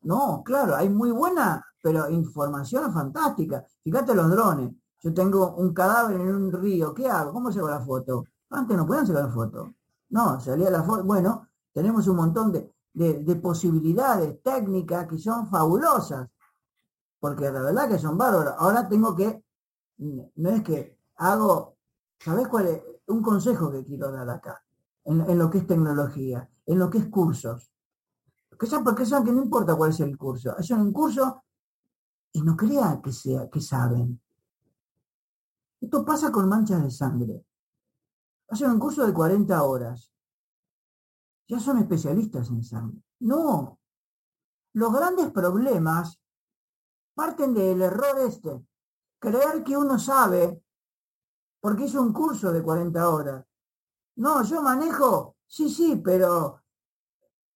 [0.00, 3.66] No, claro, hay muy buena, pero información fantástica.
[3.84, 4.70] Fíjate los drones.
[5.00, 7.32] Yo tengo un cadáver en un río, ¿qué hago?
[7.32, 8.24] ¿Cómo saco la foto?
[8.50, 9.74] Antes no podían sacar la foto.
[10.10, 11.04] No, salía la foto.
[11.04, 16.28] Bueno, tenemos un montón de, de, posibilidades técnicas que son fabulosas.
[17.20, 18.54] Porque la verdad que son bárbaros.
[18.58, 19.44] Ahora tengo que,
[19.98, 21.76] no es que hago,
[22.18, 22.82] ¿sabes cuál es?
[23.06, 24.62] Un consejo que quiero dar acá,
[25.04, 27.72] en lo que es tecnología, en lo que es cursos
[28.58, 30.52] que porque saben que no importa cuál es el curso.
[30.56, 31.44] Hacen un curso
[32.32, 34.20] y no crea que, sea, que saben.
[35.80, 37.44] Esto pasa con manchas de sangre.
[38.48, 40.12] Hacen un curso de 40 horas.
[41.46, 43.02] Ya son especialistas en sangre.
[43.20, 43.78] No.
[44.74, 46.20] Los grandes problemas
[47.14, 48.64] parten del error este.
[49.18, 50.62] Creer que uno sabe
[51.60, 53.44] porque hizo un curso de 40 horas.
[54.16, 56.62] No, yo manejo, sí, sí, pero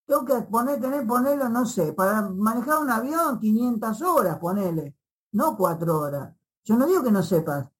[0.06, 4.96] tengo que poner, tener, ponerlo, no sé, para manejar un avión 500 horas, ponele,
[5.32, 6.34] no cuatro horas.
[6.64, 7.71] Yo no digo que no sepas,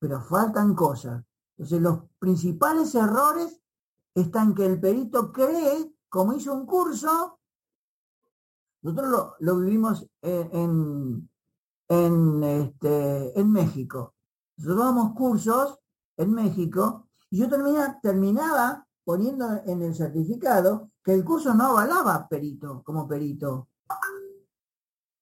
[0.00, 1.22] pero faltan cosas.
[1.56, 3.60] Entonces los principales errores
[4.14, 7.38] están que el perito cree, como hizo un curso,
[8.82, 11.28] nosotros lo, vivimos en,
[11.86, 14.14] en, este, en México.
[14.56, 15.78] Nosotros damos cursos
[16.16, 22.26] en México y yo terminaba, terminaba poniendo en el certificado que el curso no avalaba
[22.26, 23.68] perito, como perito.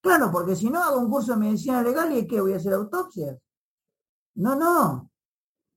[0.01, 2.41] Claro, porque si no hago un curso de medicina legal y ¿qué?
[2.41, 3.37] ¿Voy a hacer autopsias?
[4.39, 5.11] No, no,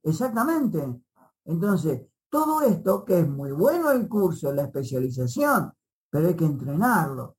[0.03, 1.01] exactamente.
[1.45, 5.74] Entonces, todo esto, que es muy bueno el curso, la especialización,
[6.12, 7.38] pero hay que entrenarlo.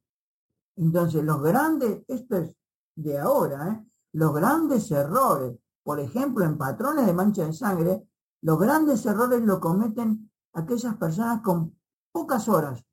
[0.76, 2.56] Entonces, los grandes, esto es
[2.96, 3.86] de ahora, ¿eh?
[4.14, 8.08] los grandes errores, por ejemplo, en patrones de mancha de sangre,
[8.40, 11.78] los grandes errores lo cometen aquellas personas con
[12.10, 12.84] pocas horas,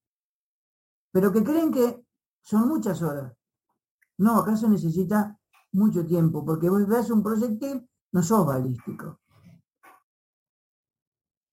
[1.12, 2.06] pero que creen que
[2.42, 3.34] son muchas horas.
[4.20, 5.40] No, acá se necesita
[5.72, 9.20] mucho tiempo, porque vos ves un proyectil, no sos balístico.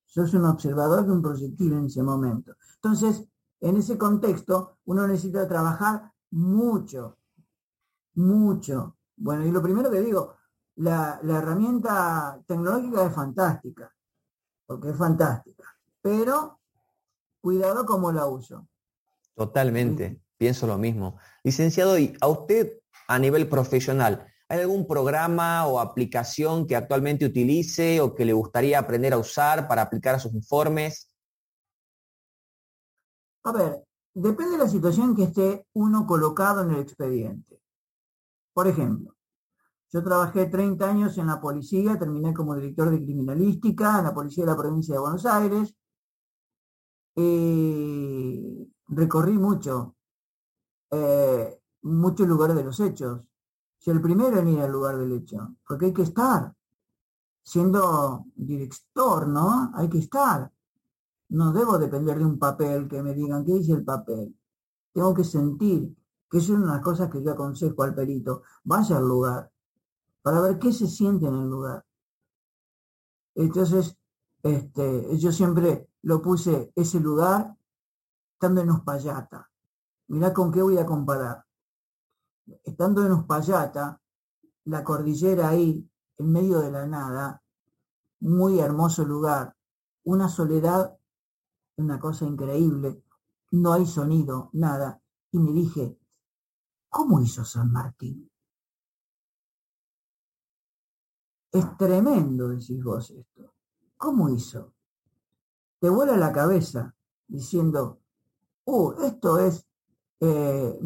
[0.07, 2.57] Sos un observador de un proyectil en ese momento.
[2.77, 3.29] Entonces,
[3.61, 7.19] en ese contexto, uno necesita trabajar mucho,
[8.15, 8.97] mucho.
[9.17, 10.37] Bueno, y lo primero que digo,
[10.77, 13.95] la, la herramienta tecnológica es fantástica,
[14.67, 15.65] porque es fantástica,
[16.01, 16.61] pero
[17.41, 18.69] cuidado cómo la uso.
[19.35, 21.19] Totalmente, pienso lo mismo.
[21.45, 28.01] Licenciado, ¿y a usted a nivel profesional, hay algún programa o aplicación que actualmente utilice
[28.01, 31.11] o que le gustaría aprender a usar para aplicar a sus informes?
[33.45, 33.85] A ver,
[34.15, 37.61] depende de la situación que esté uno colocado en el expediente.
[38.53, 39.17] Por ejemplo,
[39.93, 44.45] yo trabajé 30 años en la policía, terminé como director de criminalística en la policía
[44.45, 45.75] de la provincia de Buenos Aires.
[47.15, 49.97] Y recorrí mucho,
[50.91, 53.23] eh, muchos lugares de los hechos.
[53.87, 56.53] El primero en ir al lugar del hecho, porque hay que estar.
[57.41, 59.71] Siendo director, ¿no?
[59.75, 60.53] Hay que estar.
[61.29, 64.37] No debo depender de un papel que me digan qué dice el papel.
[64.93, 65.97] Tengo que sentir,
[66.29, 68.43] que es una de las cosas que yo aconsejo al perito.
[68.65, 69.53] Vaya al lugar,
[70.21, 71.87] para ver qué se siente en el lugar.
[73.37, 73.97] Entonces,
[74.43, 77.57] este, yo siempre lo puse ese lugar
[78.33, 79.49] estando en Uspallata.
[80.09, 81.46] Mirá con qué voy a comparar.
[82.65, 84.01] Estando en Uspallata,
[84.65, 85.89] la cordillera ahí,
[86.19, 87.43] en medio de la nada,
[88.21, 89.55] muy hermoso lugar,
[90.05, 90.97] una soledad,
[91.77, 93.03] una cosa increíble,
[93.53, 95.01] no hay sonido, nada.
[95.31, 95.99] Y me dije,
[96.89, 98.31] ¿cómo hizo San Martín?
[101.53, 103.55] Es tremendo, decís vos esto.
[103.97, 104.75] ¿Cómo hizo?
[105.81, 106.95] Te vuela la cabeza
[107.27, 108.01] diciendo,
[108.65, 109.67] uh, esto es,
[110.21, 110.79] eh,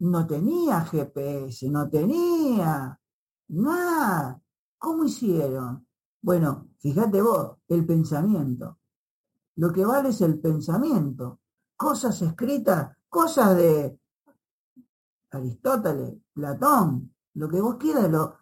[0.00, 2.98] no tenía GPS, no tenía
[3.48, 4.40] nada.
[4.78, 5.86] ¿Cómo hicieron?
[6.20, 8.78] Bueno, fíjate vos, el pensamiento.
[9.56, 11.40] Lo que vale es el pensamiento.
[11.76, 13.98] Cosas escritas, cosas de
[15.30, 18.36] Aristóteles, Platón, lo que vos quieras, lo,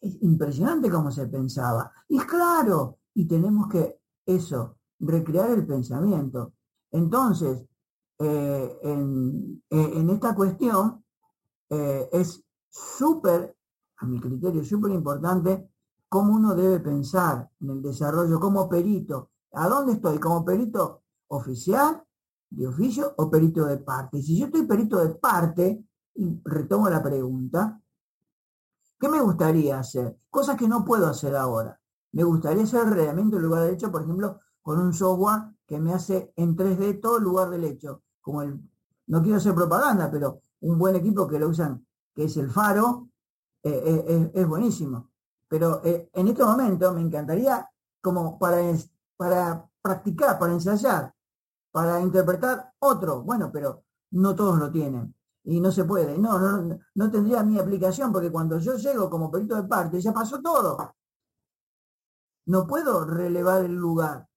[0.00, 1.92] es impresionante cómo se pensaba.
[2.08, 6.54] Y claro, y tenemos que eso, recrear el pensamiento.
[6.90, 7.66] Entonces,
[8.18, 11.04] eh, en, eh, en, esta cuestión
[11.68, 13.56] eh, es súper,
[13.98, 15.70] a mi criterio, súper importante
[16.08, 19.30] cómo uno debe pensar en el desarrollo como perito.
[19.52, 20.18] ¿A dónde estoy?
[20.18, 22.02] ¿Como perito oficial,
[22.48, 24.22] de oficio o perito de parte?
[24.22, 25.86] Si yo estoy perito de parte,
[26.16, 27.80] y retomo la pregunta,
[28.98, 30.16] ¿qué me gustaría hacer?
[30.30, 31.78] Cosas que no puedo hacer ahora.
[32.12, 36.32] Me gustaría hacer el lugar de hecho, por ejemplo, con un software que me hace
[36.36, 38.60] en 3D todo el lugar del hecho, como el,
[39.06, 43.08] no quiero hacer propaganda, pero un buen equipo que lo usan, que es el Faro,
[43.62, 45.12] eh, eh, es, buenísimo.
[45.46, 47.70] Pero eh, en este momento me encantaría
[48.00, 48.60] como para,
[49.16, 51.14] para practicar, para ensayar,
[51.70, 53.22] para interpretar otro.
[53.22, 55.14] Bueno, pero no todos lo tienen
[55.44, 56.18] y no se puede.
[56.18, 60.12] No, no, no tendría mi aplicación porque cuando yo llego como perito de parte ya
[60.12, 60.96] pasó todo.
[62.46, 64.28] No puedo relevar el lugar.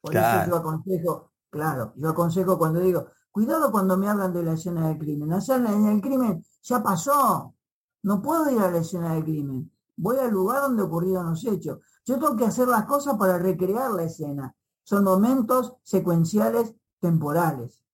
[0.00, 4.54] Por eso yo aconsejo, claro, yo aconsejo cuando digo, cuidado cuando me hablan de la
[4.54, 5.28] escena del crimen.
[5.28, 7.54] La escena del crimen ya pasó.
[8.02, 9.70] No puedo ir a la escena del crimen.
[9.94, 11.80] Voy al lugar donde ocurrieron los hechos.
[12.06, 14.56] Yo tengo que hacer las cosas para recrear la escena.
[14.84, 17.84] Son momentos secuenciales temporales.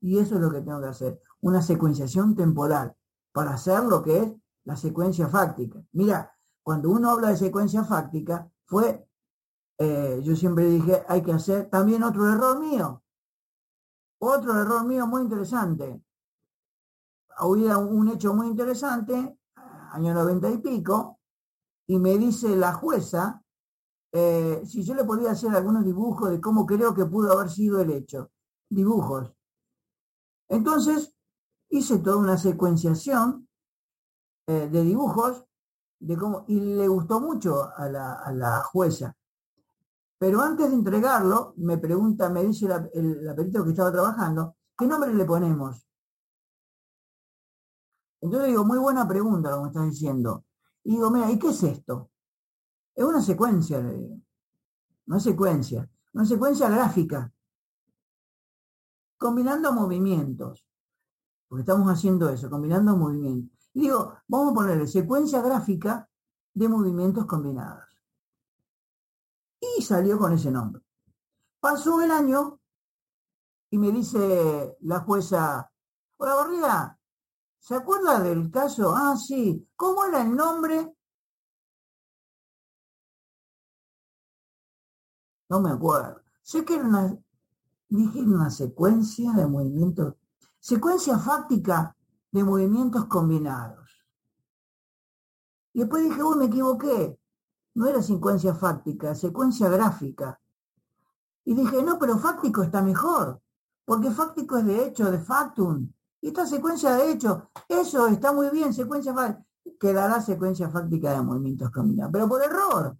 [0.00, 1.20] Y eso es lo que tengo que hacer.
[1.42, 2.96] Una secuenciación temporal
[3.30, 4.32] para hacer lo que es
[4.64, 5.84] la secuencia fáctica.
[5.92, 9.06] Mira, cuando uno habla de secuencia fáctica, fue
[9.76, 13.01] eh, yo siempre dije, hay que hacer también otro error mío.
[14.24, 16.00] Otro error mío muy interesante.
[17.38, 19.36] Había un hecho muy interesante,
[19.90, 21.18] año noventa y pico,
[21.88, 23.42] y me dice la jueza
[24.12, 27.80] eh, si yo le podía hacer algunos dibujos de cómo creo que pudo haber sido
[27.80, 28.30] el hecho.
[28.70, 29.32] Dibujos.
[30.48, 31.16] Entonces,
[31.70, 33.48] hice toda una secuenciación
[34.46, 35.44] eh, de dibujos
[35.98, 39.16] de cómo, y le gustó mucho a la, a la jueza.
[40.22, 44.86] Pero antes de entregarlo, me pregunta, me dice la, el, perito que estaba trabajando, ¿qué
[44.86, 45.84] nombre le ponemos?
[48.20, 50.44] Entonces digo, muy buena pregunta como estás diciendo.
[50.84, 52.12] Y digo, mira, ¿y qué es esto?
[52.94, 54.20] Es una secuencia, le digo.
[55.08, 55.90] Una secuencia.
[56.12, 57.32] Una secuencia gráfica.
[59.18, 60.64] Combinando movimientos.
[61.48, 63.72] Porque estamos haciendo eso, combinando movimientos.
[63.74, 66.08] Y digo, vamos a ponerle secuencia gráfica
[66.54, 67.91] de movimientos combinados
[69.62, 70.82] y salió con ese nombre.
[71.60, 72.60] Pasó el año
[73.70, 75.70] y me dice la jueza,
[76.16, 76.98] hola Barriga,
[77.58, 78.92] ¿se acuerda del caso?
[78.94, 80.94] Ah, sí, ¿cómo era el nombre?
[85.48, 86.22] No me acuerdo.
[86.42, 87.16] Sé que era una,
[87.88, 90.16] dije una secuencia de movimientos,
[90.58, 91.96] secuencia fáctica
[92.32, 94.06] de movimientos combinados.
[95.74, 97.21] Y después dije, uy, me equivoqué.
[97.74, 100.38] No era secuencia fáctica, secuencia gráfica.
[101.44, 103.40] Y dije, no, pero fáctico está mejor,
[103.84, 105.90] porque fáctico es de hecho, de factum.
[106.20, 109.46] Y esta secuencia de hecho, eso está muy bien, secuencia fáctica.
[109.78, 112.96] Quedará secuencia fáctica de movimientos combinados, pero por error.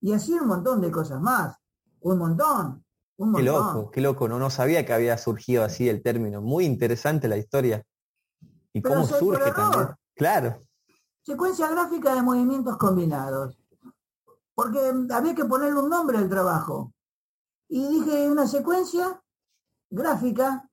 [0.00, 1.56] Y así un montón de cosas más.
[2.00, 2.84] Un montón.
[3.16, 3.34] Un montón.
[3.34, 4.28] Qué loco, qué loco.
[4.28, 6.40] No, no sabía que había surgido así el término.
[6.40, 7.84] Muy interesante la historia.
[8.72, 9.88] Y cómo surge también.
[10.14, 10.62] Claro.
[11.22, 13.58] Secuencia gráfica de movimientos combinados.
[14.58, 14.80] Porque
[15.10, 16.92] había que ponerle un nombre al trabajo.
[17.68, 19.22] Y dije una secuencia
[19.88, 20.68] gráfica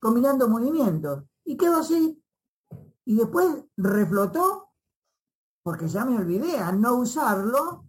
[0.00, 1.22] combinando movimientos.
[1.44, 2.20] Y quedó así.
[3.04, 3.46] Y después
[3.76, 4.70] reflotó,
[5.62, 7.86] porque ya me olvidé a no usarlo,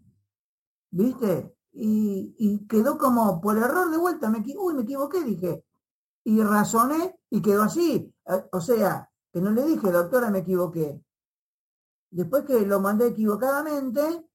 [0.92, 1.58] ¿viste?
[1.72, 5.66] Y, quedó como por error de vuelta, me, uy, me equivoqué, dije.
[6.26, 8.14] Y razoné y quedó así.
[8.28, 11.04] Eh, o sea, que no le dije, doctora, me equivoqué.
[12.12, 14.30] Después que lo mandé equivocadamente,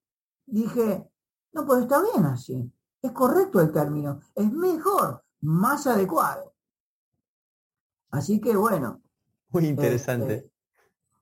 [0.50, 1.08] dije,
[1.52, 2.72] no, pues está bien así.
[3.02, 4.20] Es correcto el término.
[4.34, 6.54] Es mejor, más adecuado.
[8.10, 9.02] Así que bueno.
[9.50, 10.34] Muy interesante.
[10.34, 10.52] Este,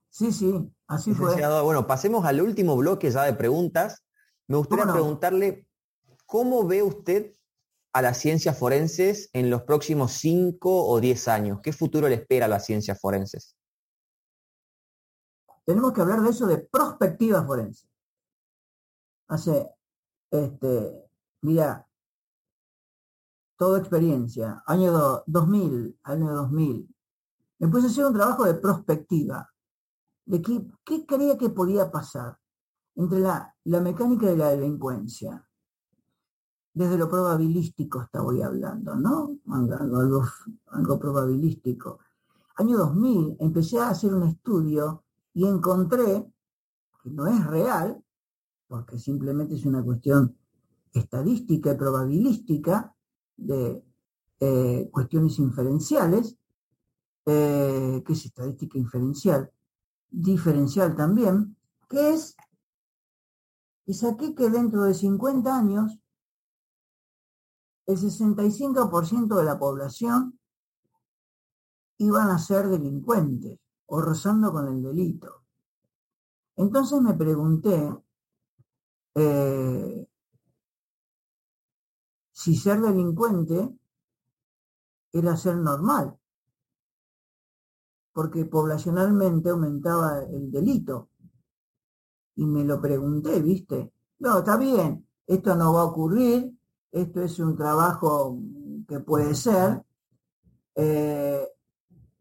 [0.09, 1.35] sí, sí, así fue.
[1.63, 4.03] Bueno, pasemos al último bloque ya de preguntas.
[4.47, 5.67] Me gustaría preguntarle,
[6.25, 7.33] ¿cómo ve usted
[7.93, 11.59] a las ciencias forenses en los próximos 5 o 10 años?
[11.61, 13.55] ¿Qué futuro le espera a las ciencias forenses?
[15.65, 17.87] Tenemos que hablar de eso de prospectiva forense.
[19.27, 19.69] Hace,
[20.31, 21.09] este,
[21.41, 21.87] mira,
[23.57, 26.95] toda experiencia, año 2000, año 2000,
[27.59, 29.51] me puse a hacer un trabajo de prospectiva,
[30.25, 32.37] de qué, qué creía que podía pasar
[32.95, 35.47] entre la, la mecánica de la delincuencia,
[36.77, 39.39] desde lo probabilístico estaba hablando, ¿no?
[39.47, 40.23] Algo,
[40.67, 41.99] algo, probabilístico.
[42.55, 45.03] Año 2000 empecé a hacer un estudio
[45.33, 46.31] y encontré
[47.01, 48.03] que no es real,
[48.67, 50.37] porque simplemente es una cuestión
[50.93, 52.93] estadística y probabilística
[53.35, 53.83] de
[54.39, 56.37] eh, cuestiones inferenciales,
[57.25, 59.51] eh, que es estadística inferencial,
[60.09, 61.57] diferencial también,
[61.89, 62.35] que es,
[63.85, 65.99] y saqué que dentro de 50 años,
[67.85, 70.37] el 65% de la población
[71.99, 75.43] iban a ser delincuentes o rozando con el delito.
[76.57, 77.95] Entonces me pregunté
[79.19, 80.07] eh,
[82.31, 83.75] si ser delincuente
[85.11, 86.15] era ser normal,
[88.13, 91.09] porque poblacionalmente aumentaba el delito.
[92.35, 93.91] Y me lo pregunté, ¿viste?
[94.19, 96.55] No, está bien, esto no va a ocurrir,
[96.91, 98.37] esto es un trabajo
[98.87, 99.83] que puede ser,
[100.75, 101.47] eh,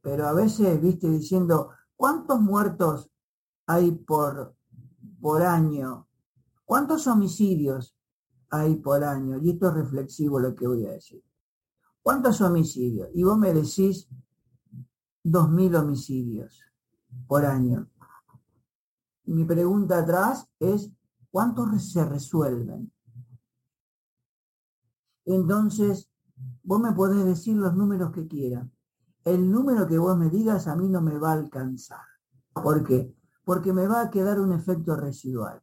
[0.00, 3.10] pero a veces, viste, diciendo, ¿cuántos muertos
[3.66, 4.54] hay por,
[5.20, 6.05] por año?
[6.66, 7.96] ¿Cuántos homicidios
[8.50, 9.38] hay por año?
[9.38, 11.24] Y esto es reflexivo lo que voy a decir.
[12.02, 13.08] ¿Cuántos homicidios?
[13.14, 14.06] Y vos me decís
[15.24, 16.62] 2.000 homicidios
[17.26, 17.88] por año.
[19.24, 20.90] Mi pregunta atrás es,
[21.30, 22.92] ¿cuántos se resuelven?
[25.24, 26.10] Entonces,
[26.62, 28.68] vos me podés decir los números que quieras
[29.26, 32.04] el número que vos me digas a mí no me va a alcanzar.
[32.52, 33.12] ¿Por qué?
[33.44, 35.60] Porque me va a quedar un efecto residual.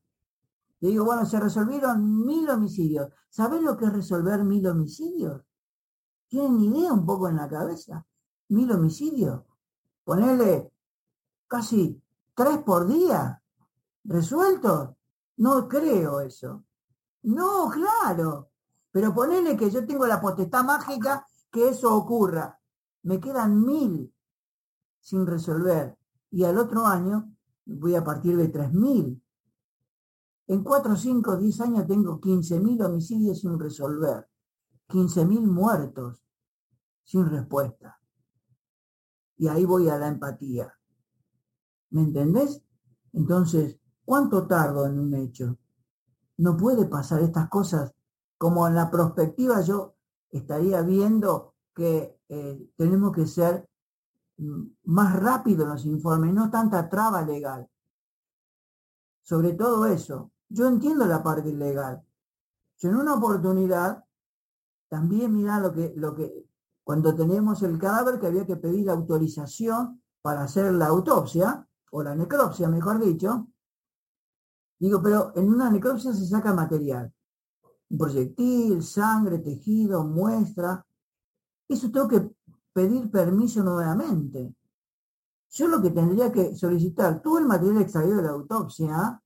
[0.83, 3.07] Te digo, bueno, se resolvieron mil homicidios.
[3.29, 5.41] ¿Sabés lo que es resolver mil homicidios?
[6.27, 8.05] ¿Tienen idea un poco en la cabeza?
[8.49, 9.43] Mil homicidios.
[10.03, 10.73] Ponerle
[11.47, 12.03] casi
[12.35, 13.41] tres por día
[14.03, 14.89] resueltos.
[15.37, 16.65] No creo eso.
[17.21, 18.49] No, claro.
[18.91, 22.59] Pero ponerle que yo tengo la potestad mágica que eso ocurra
[23.03, 24.13] me quedan mil
[24.99, 25.97] sin resolver
[26.29, 29.22] y al otro año voy a partir de tres mil.
[30.47, 34.27] En cuatro, cinco, diez años tengo quince mil homicidios sin resolver,
[34.87, 36.23] quince mil muertos
[37.03, 37.99] sin respuesta.
[39.37, 40.73] Y ahí voy a la empatía.
[41.91, 42.61] ¿Me entendés?
[43.13, 45.57] Entonces, ¿cuánto tardo en un hecho?
[46.37, 47.93] No puede pasar estas cosas
[48.37, 49.95] como en la perspectiva yo
[50.29, 53.69] estaría viendo que eh, tenemos que ser
[54.37, 57.69] mm, más rápidos en los informes, no tanta traba legal.
[59.21, 60.32] Sobre todo eso.
[60.53, 62.05] Yo entiendo la parte legal.
[62.77, 64.05] Yo en una oportunidad,
[64.87, 66.45] también mira lo que, lo que,
[66.83, 72.13] cuando teníamos el cadáver que había que pedir autorización para hacer la autopsia, o la
[72.13, 73.47] necropsia, mejor dicho,
[74.77, 77.11] digo, pero en una necropsia se saca material.
[77.89, 80.85] Un proyectil, sangre, tejido, muestra,
[81.67, 82.29] eso tengo que
[82.73, 84.55] pedir permiso nuevamente.
[85.49, 89.22] yo lo que tendría que solicitar, todo el material extraído de la autopsia,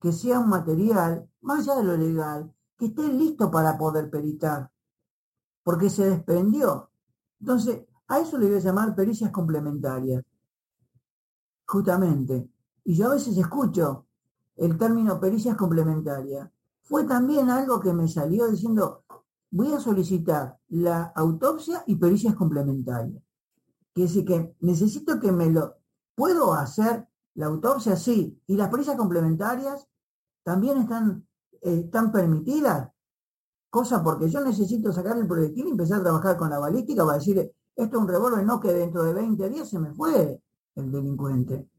[0.00, 4.70] que sea un material, más allá de lo legal, que esté listo para poder peritar,
[5.62, 6.90] porque se desprendió.
[7.40, 10.24] Entonces, a eso le voy a llamar pericias complementarias,
[11.66, 12.48] justamente.
[12.84, 14.06] Y yo a veces escucho
[14.56, 16.48] el término pericias complementarias.
[16.82, 19.04] Fue también algo que me salió diciendo,
[19.50, 23.22] voy a solicitar la autopsia y pericias complementarias.
[23.92, 25.76] Quiere decir que necesito que me lo...
[26.14, 27.07] ¿Puedo hacer
[27.38, 27.96] la autopsia?
[27.96, 28.42] Sí.
[28.48, 29.86] ¿Y las pericias complementarias
[30.42, 31.26] también están,
[31.60, 32.90] eh, están permitidas?
[33.70, 37.18] Cosa porque yo necesito sacar el proyectil y empezar a trabajar con la balística para
[37.18, 40.42] decir, esto es un revólver, no que dentro de 20 días se me fue
[40.74, 41.70] el delincuente.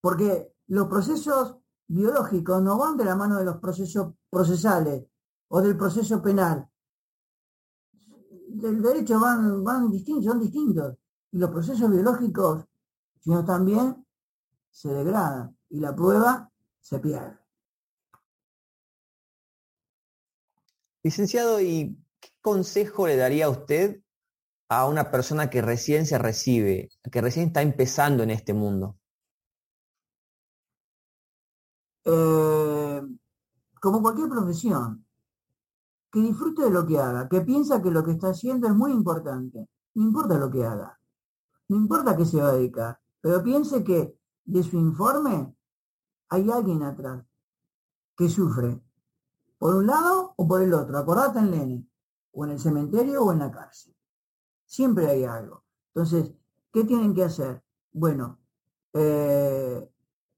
[0.00, 1.56] porque los procesos
[1.88, 5.06] biológicos no van de la mano de los procesos procesales
[5.48, 6.68] o del proceso penal.
[8.48, 10.96] Del derecho van, van distintos, son distintos.
[11.30, 12.64] Y los procesos biológicos,
[13.22, 14.04] si no están bien,
[14.70, 16.50] se degradan y la prueba
[16.80, 17.38] se pierde.
[21.04, 24.02] Licenciado, ¿y qué consejo le daría a usted
[24.68, 28.96] a una persona que recién se recibe, que recién está empezando en este mundo?
[32.04, 33.02] Eh,
[33.80, 35.06] como cualquier profesión,
[36.10, 38.90] que disfrute de lo que haga, que piensa que lo que está haciendo es muy
[38.90, 39.68] importante.
[39.94, 40.98] No importa lo que haga,
[41.68, 45.56] no importa qué se va a dedicar, pero piense que de su informe
[46.28, 47.24] hay alguien atrás
[48.16, 48.82] que sufre,
[49.58, 50.98] por un lado o por el otro.
[50.98, 51.88] Acordate en Lene,
[52.32, 53.96] o en el cementerio o en la cárcel.
[54.66, 55.64] Siempre hay algo.
[55.94, 56.32] Entonces,
[56.72, 57.62] ¿qué tienen que hacer?
[57.92, 58.40] Bueno,
[58.92, 59.88] eh,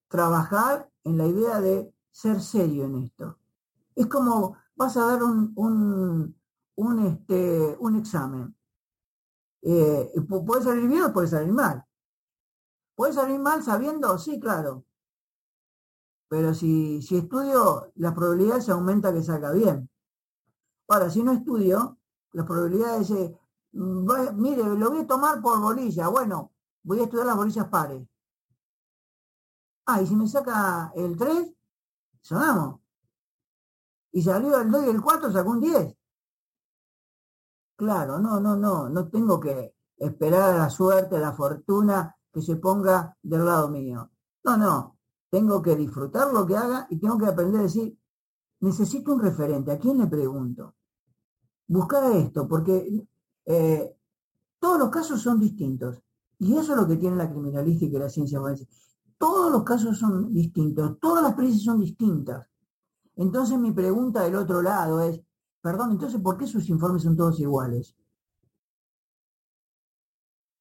[0.09, 3.39] trabajar en la idea de ser serio en esto.
[3.95, 8.55] Es como vas a dar un, un, este, un examen.
[9.63, 11.85] Eh, puede salir bien o puede salir mal.
[12.95, 14.19] ¿Puede salir mal sabiendo?
[14.19, 14.85] Sí, claro.
[16.29, 19.89] Pero si, si estudio, la probabilidad se aumenta que salga bien.
[20.89, 21.99] Ahora, si no estudio,
[22.33, 23.39] las probabilidades de
[23.75, 26.09] mire, lo voy a tomar por bolilla.
[26.09, 28.07] Bueno, voy a estudiar las bolillas pares.
[29.87, 31.53] Ah, y si me saca el 3,
[32.21, 32.81] sonamos.
[34.13, 35.97] Y salió el 2 y el 4, sacó un 10.
[37.77, 42.43] Claro, no, no, no, no tengo que esperar a la suerte, a la fortuna que
[42.43, 44.11] se ponga del lado mío.
[44.43, 44.99] No, no,
[45.31, 47.97] tengo que disfrutar lo que haga y tengo que aprender a decir,
[48.61, 50.75] necesito un referente, ¿a quién le pregunto?
[51.69, 53.07] Buscar esto, porque
[53.47, 53.97] eh,
[54.59, 56.03] todos los casos son distintos.
[56.41, 58.69] Y eso es lo que tiene la criminalística y la ciencia forense.
[59.17, 62.51] Todos los casos son distintos, todas las experiencias son distintas.
[63.15, 65.21] Entonces mi pregunta del otro lado es,
[65.63, 67.95] perdón, entonces, ¿por qué sus informes son todos iguales?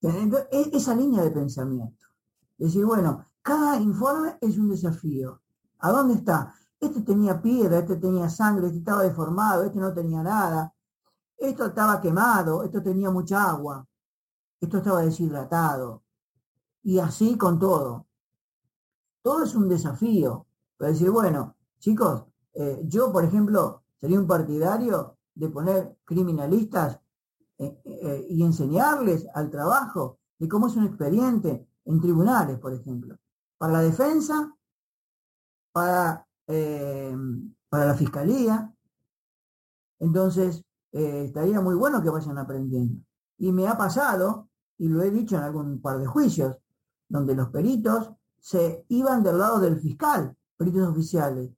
[0.04, 2.08] E, esa línea de pensamiento.
[2.58, 5.42] Decir, bueno, cada informe es un desafío.
[5.80, 6.54] ¿A dónde está?
[6.80, 10.74] Este tenía piedra, este tenía sangre, este estaba deformado, este no tenía nada.
[11.38, 13.86] Esto estaba quemado, esto tenía mucha agua,
[14.60, 16.04] esto estaba deshidratado.
[16.84, 18.08] Y así con todo.
[19.22, 20.46] Todo es un desafío.
[20.78, 27.00] Para decir, bueno, chicos, eh, yo, por ejemplo, sería un partidario de poner criminalistas
[27.66, 33.18] eh, eh, y enseñarles al trabajo de cómo es un expediente en tribunales, por ejemplo,
[33.58, 34.56] para la defensa,
[35.72, 38.74] para, para la fiscalía.
[40.00, 43.02] Entonces, estaría muy bueno que vayan aprendiendo.
[43.38, 46.58] Y me ha pasado, y lo he dicho en algún par de juicios,
[47.08, 51.52] donde los peritos se iban del lado del fiscal, peritos oficiales,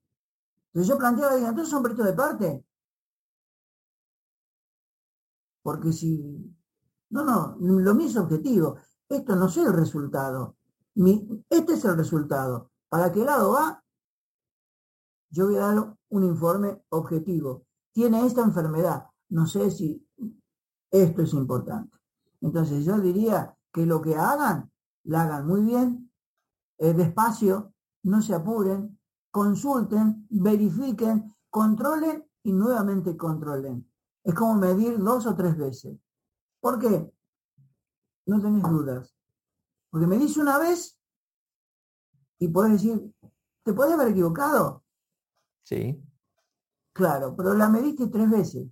[0.76, 2.65] entonces yo planteaba, entonces son peritos de parte.
[5.66, 6.56] Porque si...
[7.10, 8.76] No, no, lo mío es objetivo.
[9.08, 10.56] Esto no es el resultado.
[11.50, 12.70] este es el resultado.
[12.88, 13.82] ¿Para qué lado va?
[15.28, 17.66] Yo voy a dar un informe objetivo.
[17.92, 19.06] Tiene esta enfermedad.
[19.30, 20.08] No sé si
[20.88, 21.96] esto es importante.
[22.42, 24.70] Entonces yo diría que lo que hagan,
[25.02, 26.12] la hagan muy bien,
[26.78, 29.00] eh, despacio, no se apuren,
[29.32, 33.84] consulten, verifiquen, controlen y nuevamente controlen.
[34.26, 35.96] Es como medir dos o tres veces.
[36.60, 37.12] ¿Por qué?
[38.26, 39.16] No tenés dudas.
[39.88, 40.98] Porque me dice una vez
[42.40, 43.14] y puedes decir,
[43.62, 44.84] ¿te puedes haber equivocado?
[45.62, 46.02] Sí.
[46.92, 48.66] Claro, pero la mediste tres veces.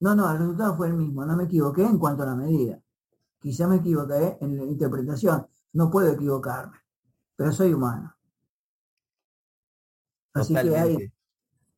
[0.00, 1.26] No, no, el resultado fue el mismo.
[1.26, 2.82] No me equivoqué en cuanto a la medida.
[3.38, 5.46] Quizá me equivoqué en la interpretación.
[5.74, 6.78] No puedo equivocarme,
[7.36, 8.16] pero soy humano.
[10.32, 11.12] Así que hay,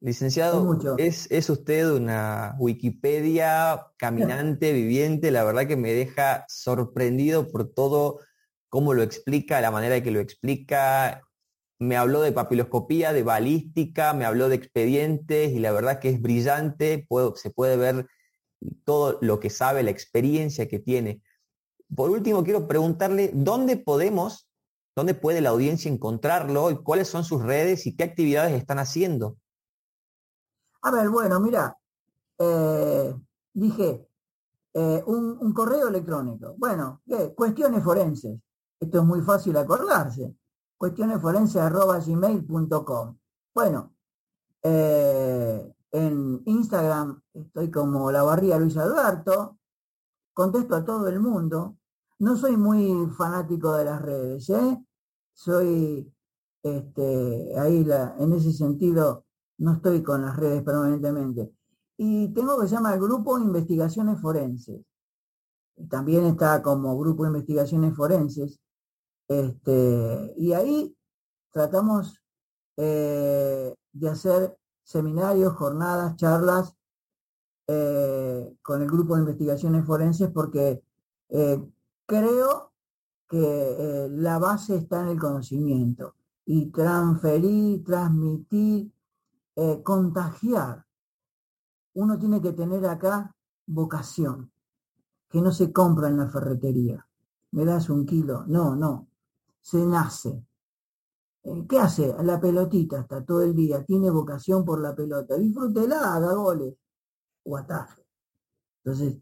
[0.02, 7.68] Licenciado, es, es, usted una Wikipedia caminante, viviente, la verdad que me deja sorprendido por
[7.68, 8.20] todo
[8.70, 11.20] cómo lo explica, la manera en que lo explica.
[11.78, 16.22] Me habló de papiloscopía, de balística, me habló de expedientes y la verdad que es
[16.22, 18.06] brillante, se puede ver
[18.84, 21.20] todo lo que sabe, la experiencia que tiene.
[21.94, 24.48] Por último, quiero preguntarle dónde podemos,
[24.96, 29.36] dónde puede la audiencia encontrarlo y cuáles son sus redes y qué actividades están haciendo.
[30.82, 31.76] A ver, bueno, mira,
[32.38, 33.14] eh,
[33.52, 34.08] dije
[34.72, 36.54] eh, un, correo electrónico.
[36.56, 37.34] Bueno, ¿qué?
[37.34, 38.40] cuestiones forenses.
[38.78, 40.34] Esto es muy fácil acordarse.
[40.78, 43.18] Cuestionesforenses.gmail.com.
[43.54, 43.94] Bueno,
[44.62, 49.58] eh, en Instagram estoy como la barría Luis Alberto.
[50.32, 51.76] Contesto a todo el mundo.
[52.20, 54.84] No soy muy fanático de las redes, ¿eh?
[55.34, 56.10] Soy
[56.62, 57.86] este, ahí
[58.18, 59.24] en ese sentido
[59.60, 61.52] no estoy con las redes permanentemente.
[61.96, 64.80] Y tengo que se llama el Grupo Investigaciones Forenses.
[65.88, 68.58] También está como Grupo Investigaciones Forenses.
[69.28, 70.96] Este, y ahí
[71.52, 72.22] tratamos
[72.76, 76.74] eh, de hacer seminarios, jornadas, charlas
[77.66, 80.82] eh, con el Grupo de Investigaciones Forenses porque
[81.28, 81.62] eh,
[82.06, 82.72] creo
[83.28, 86.14] que la base está en el conocimiento
[86.46, 88.90] y transferir, transmitir
[89.56, 90.86] eh, contagiar.
[91.94, 93.34] Uno tiene que tener acá
[93.66, 94.52] vocación,
[95.28, 97.06] que no se compra en la ferretería.
[97.52, 98.44] Me das un kilo.
[98.46, 99.08] No, no.
[99.60, 100.44] Se nace.
[101.42, 102.14] Eh, ¿Qué hace?
[102.22, 103.84] La pelotita está todo el día.
[103.84, 105.36] Tiene vocación por la pelota.
[105.36, 106.74] Disfrútela, haga goles
[107.44, 108.06] o ataje.
[108.84, 109.18] Entonces,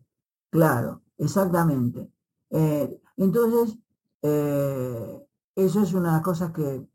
[0.50, 2.12] claro, exactamente.
[2.50, 3.78] Eh, entonces,
[4.20, 6.86] eso es una de las cosas que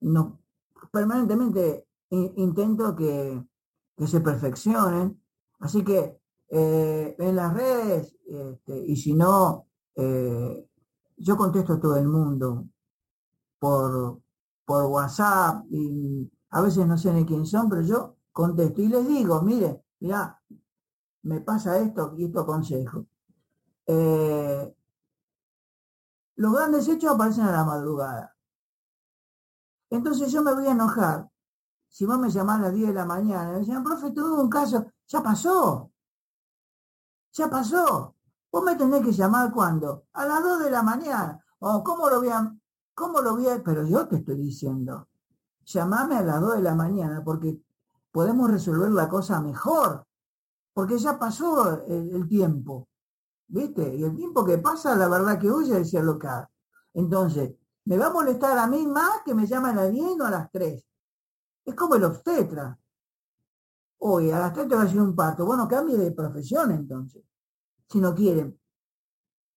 [0.00, 0.40] no,
[0.90, 1.86] permanentemente
[2.36, 3.44] intento que,
[4.06, 5.22] se perfeccionen.
[5.60, 10.68] Así que eh, en las redes, este, y si no, eh,
[11.16, 12.66] yo contesto a todo el mundo
[13.58, 14.20] por,
[14.64, 19.06] por WhatsApp y a veces no sé ni quién son, pero yo contesto y les
[19.06, 20.40] digo, mire, mira,
[21.22, 23.06] me pasa esto y esto aconsejo.
[23.86, 24.74] Eh,
[26.36, 28.36] los grandes hechos aparecen a la madrugada.
[29.90, 31.30] Entonces yo me voy a enojar
[31.94, 34.50] si vos me llamás a las 10 de la mañana, me decían, profe, tuve un
[34.50, 35.92] caso, ya pasó,
[37.30, 38.16] ya pasó.
[38.50, 40.06] Vos me tenés que llamar cuando?
[40.14, 41.44] A las 2 de la mañana.
[41.60, 42.52] O ¿cómo lo voy a,
[42.96, 45.06] cómo lo voy pero yo te estoy diciendo,
[45.64, 47.62] llamame a las 2 de la mañana porque
[48.10, 50.04] podemos resolver la cosa mejor.
[50.72, 52.88] Porque ya pasó el, tiempo.
[53.46, 53.94] ¿Viste?
[53.94, 56.48] Y el tiempo que pasa, la verdad que huye decía local.
[56.92, 60.24] Entonces, me va a molestar a mí más que me llamen a las 10 o
[60.24, 60.84] a las 3.
[61.64, 62.78] Es como el obstetra.
[63.98, 65.46] Hoy a las 3 te va a hacer un parto.
[65.46, 67.22] Bueno, cambie de profesión entonces.
[67.88, 68.58] Si no quieren.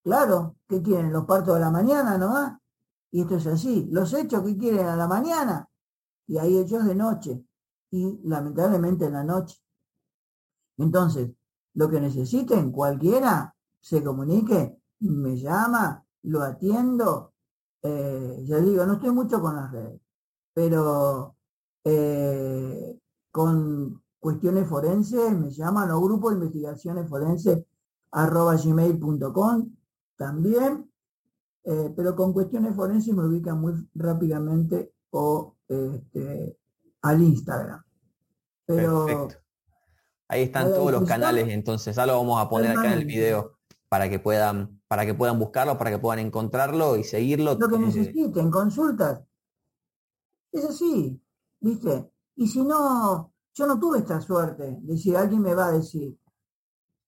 [0.03, 1.12] Claro, ¿qué quieren?
[1.12, 2.58] Los partos de la mañana nomás.
[3.12, 3.88] Y esto es así.
[3.91, 5.70] Los hechos que quieren a la mañana.
[6.28, 7.45] Y hay hechos de noche.
[7.91, 9.58] Y lamentablemente en la noche.
[10.78, 11.32] Entonces,
[11.74, 17.34] lo que necesiten, cualquiera se comunique, me llama, lo atiendo.
[17.82, 20.01] Eh, ya digo, no estoy mucho con las redes,
[20.53, 21.36] pero
[21.89, 22.99] eh,
[23.31, 27.63] con cuestiones forenses, me llaman o grupo de investigaciones forenses
[28.11, 29.69] arroba gmail.com
[30.17, 30.91] también,
[31.63, 36.57] eh, pero con cuestiones forenses me ubican muy rápidamente o este,
[37.03, 37.81] al Instagram.
[38.65, 39.29] Pero
[40.29, 43.57] Ahí están todos los canales, entonces ya lo vamos a poner acá en el video
[43.88, 47.55] para que puedan, para que puedan buscarlo, para que puedan encontrarlo y seguirlo.
[47.55, 49.21] Lo que necesiten, consultas.
[50.51, 51.21] Es así.
[51.60, 52.12] ¿Viste?
[52.36, 56.18] Y si no, yo no tuve esta suerte de si alguien me va a decir.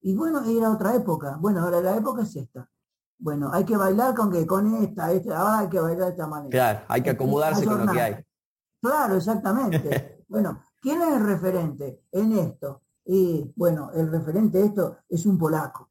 [0.02, 1.38] Y bueno, era otra época.
[1.40, 2.70] Bueno, ahora la época es esta.
[3.18, 6.28] Bueno, hay que bailar con que con esta, esta, ahora hay que bailar de esta
[6.28, 6.50] manera.
[6.50, 8.26] Claro, hay que acomodarse con lo que hay.
[8.82, 10.26] Claro, exactamente.
[10.30, 12.82] bueno, ¿quién es el referente en esto?
[13.06, 15.90] Y bueno, el referente de esto es un polaco.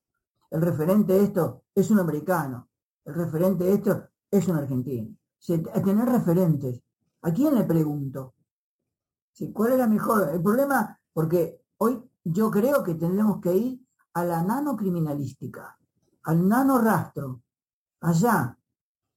[0.51, 2.69] El referente de esto es un americano.
[3.05, 5.17] El referente de esto es un argentino.
[5.47, 6.83] tener referentes.
[7.23, 8.35] ¿A quién le pregunto?
[9.47, 10.31] ¿Cuál es la mejor?
[10.33, 15.79] El problema, porque hoy yo creo que tendremos que ir a la nanocriminalística,
[16.25, 17.43] al nanorastro.
[18.01, 18.57] Allá.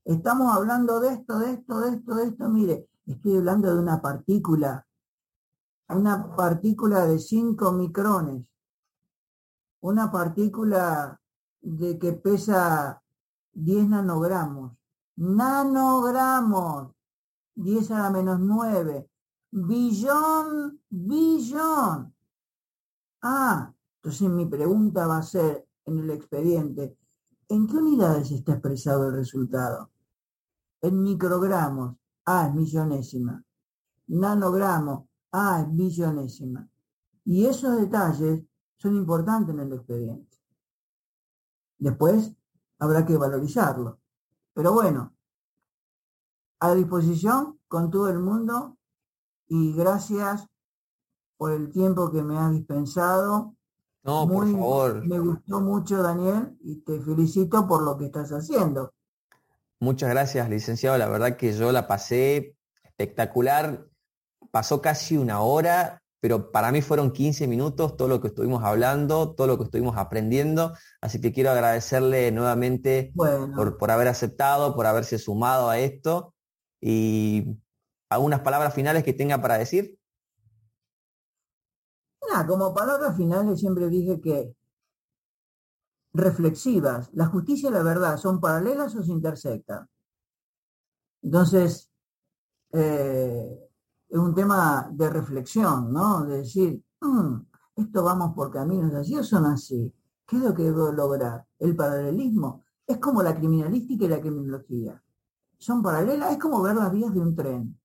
[0.04, 2.50] Estamos hablando de esto, de esto, de esto, de esto.
[2.50, 4.88] Mire, estoy hablando de una partícula,
[5.90, 8.46] una partícula de 5 micrones,
[9.82, 11.20] una partícula
[11.62, 13.02] de que pesa
[13.54, 14.74] 10 nanogramos.
[15.18, 16.92] Nanogramos.
[17.54, 19.11] 10 a la menos 9
[19.52, 22.16] billón, billón.
[23.22, 26.98] Ah, entonces mi pregunta va a ser en el expediente,
[27.50, 29.92] ¿en qué unidades está expresado el resultado?
[30.82, 33.44] En microgramos, ah, es millonésima.
[34.08, 36.68] Nanogramos, ah, es billonésima.
[37.26, 38.44] Y esos detalles
[38.78, 40.38] son importantes en el expediente.
[41.78, 42.34] Después
[42.80, 44.00] habrá que valorizarlo.
[44.54, 45.16] Pero bueno,
[46.60, 48.78] a disposición con todo el mundo
[49.54, 50.48] y gracias
[51.36, 53.54] por el tiempo que me has dispensado.
[54.02, 55.06] No, por favor.
[55.06, 58.94] Me gustó mucho, Daniel, y te felicito por lo que estás haciendo.
[59.82, 60.98] Muchas gracias, licenciado.
[60.98, 63.86] La verdad que yo la pasé espectacular.
[64.52, 69.34] Pasó casi una hora pero para mí fueron 15 minutos todo lo que estuvimos hablando,
[69.34, 74.86] todo lo que estuvimos aprendiendo, así que quiero agradecerle nuevamente por, por, haber aceptado, por
[74.86, 76.36] haberse sumado a esto
[76.80, 77.58] y
[78.12, 79.98] algunas palabras finales que tenga para decir.
[82.30, 84.54] Nada, como palabras finales siempre dije que
[86.14, 89.88] reflexivas, la justicia y la verdad son paralelas o se intersectan.
[91.22, 91.90] Entonces,
[92.74, 93.70] eh,
[94.10, 96.26] es un tema de reflexión, ¿no?
[96.26, 97.36] De decir, mm,
[97.78, 99.94] esto vamos por caminos así o son así.
[100.28, 101.46] ¿Qué es lo que debo lograr?
[101.60, 105.02] El paralelismo es como la criminalística y la criminología.
[105.58, 107.81] Son paralelas, es como ver las vías de un tren.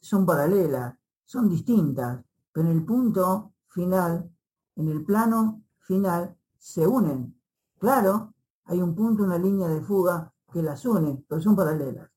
[0.00, 4.30] Son paralelas, son distintas, pero en el punto final,
[4.76, 7.40] en el plano final, se unen.
[7.78, 12.10] Claro, hay un punto, una línea de fuga que las une, pero son paralelas.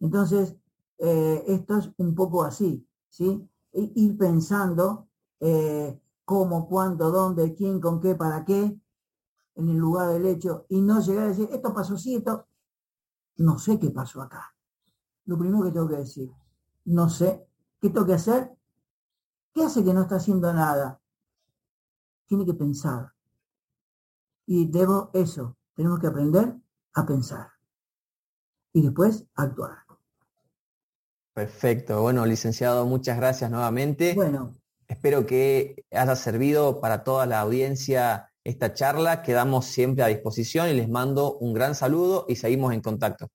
[0.00, 0.56] Entonces,
[0.98, 3.48] eh, esto es un poco así, ¿sí?
[3.72, 5.08] Ir pensando
[5.40, 8.80] eh, cómo, cuándo, dónde, quién, con qué, para qué,
[9.54, 12.46] en el lugar del hecho, y no llegar a decir, esto pasó así, esto,
[13.36, 14.54] no sé qué pasó acá.
[15.24, 16.30] Lo primero que tengo que decir,
[16.86, 17.46] no sé,
[17.80, 18.56] ¿qué tengo que hacer?
[19.52, 21.00] ¿Qué hace que no está haciendo nada?
[22.26, 23.12] Tiene que pensar.
[24.46, 26.54] Y debo eso, tenemos que aprender
[26.94, 27.50] a pensar.
[28.72, 29.78] Y después actuar.
[31.34, 32.00] Perfecto.
[32.00, 34.14] Bueno, licenciado, muchas gracias nuevamente.
[34.14, 34.54] Bueno.
[34.88, 39.22] Espero que haya servido para toda la audiencia esta charla.
[39.22, 43.28] Quedamos siempre a disposición y les mando un gran saludo y seguimos en contacto.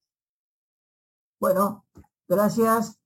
[1.39, 1.85] Bueno,
[2.27, 3.00] gracias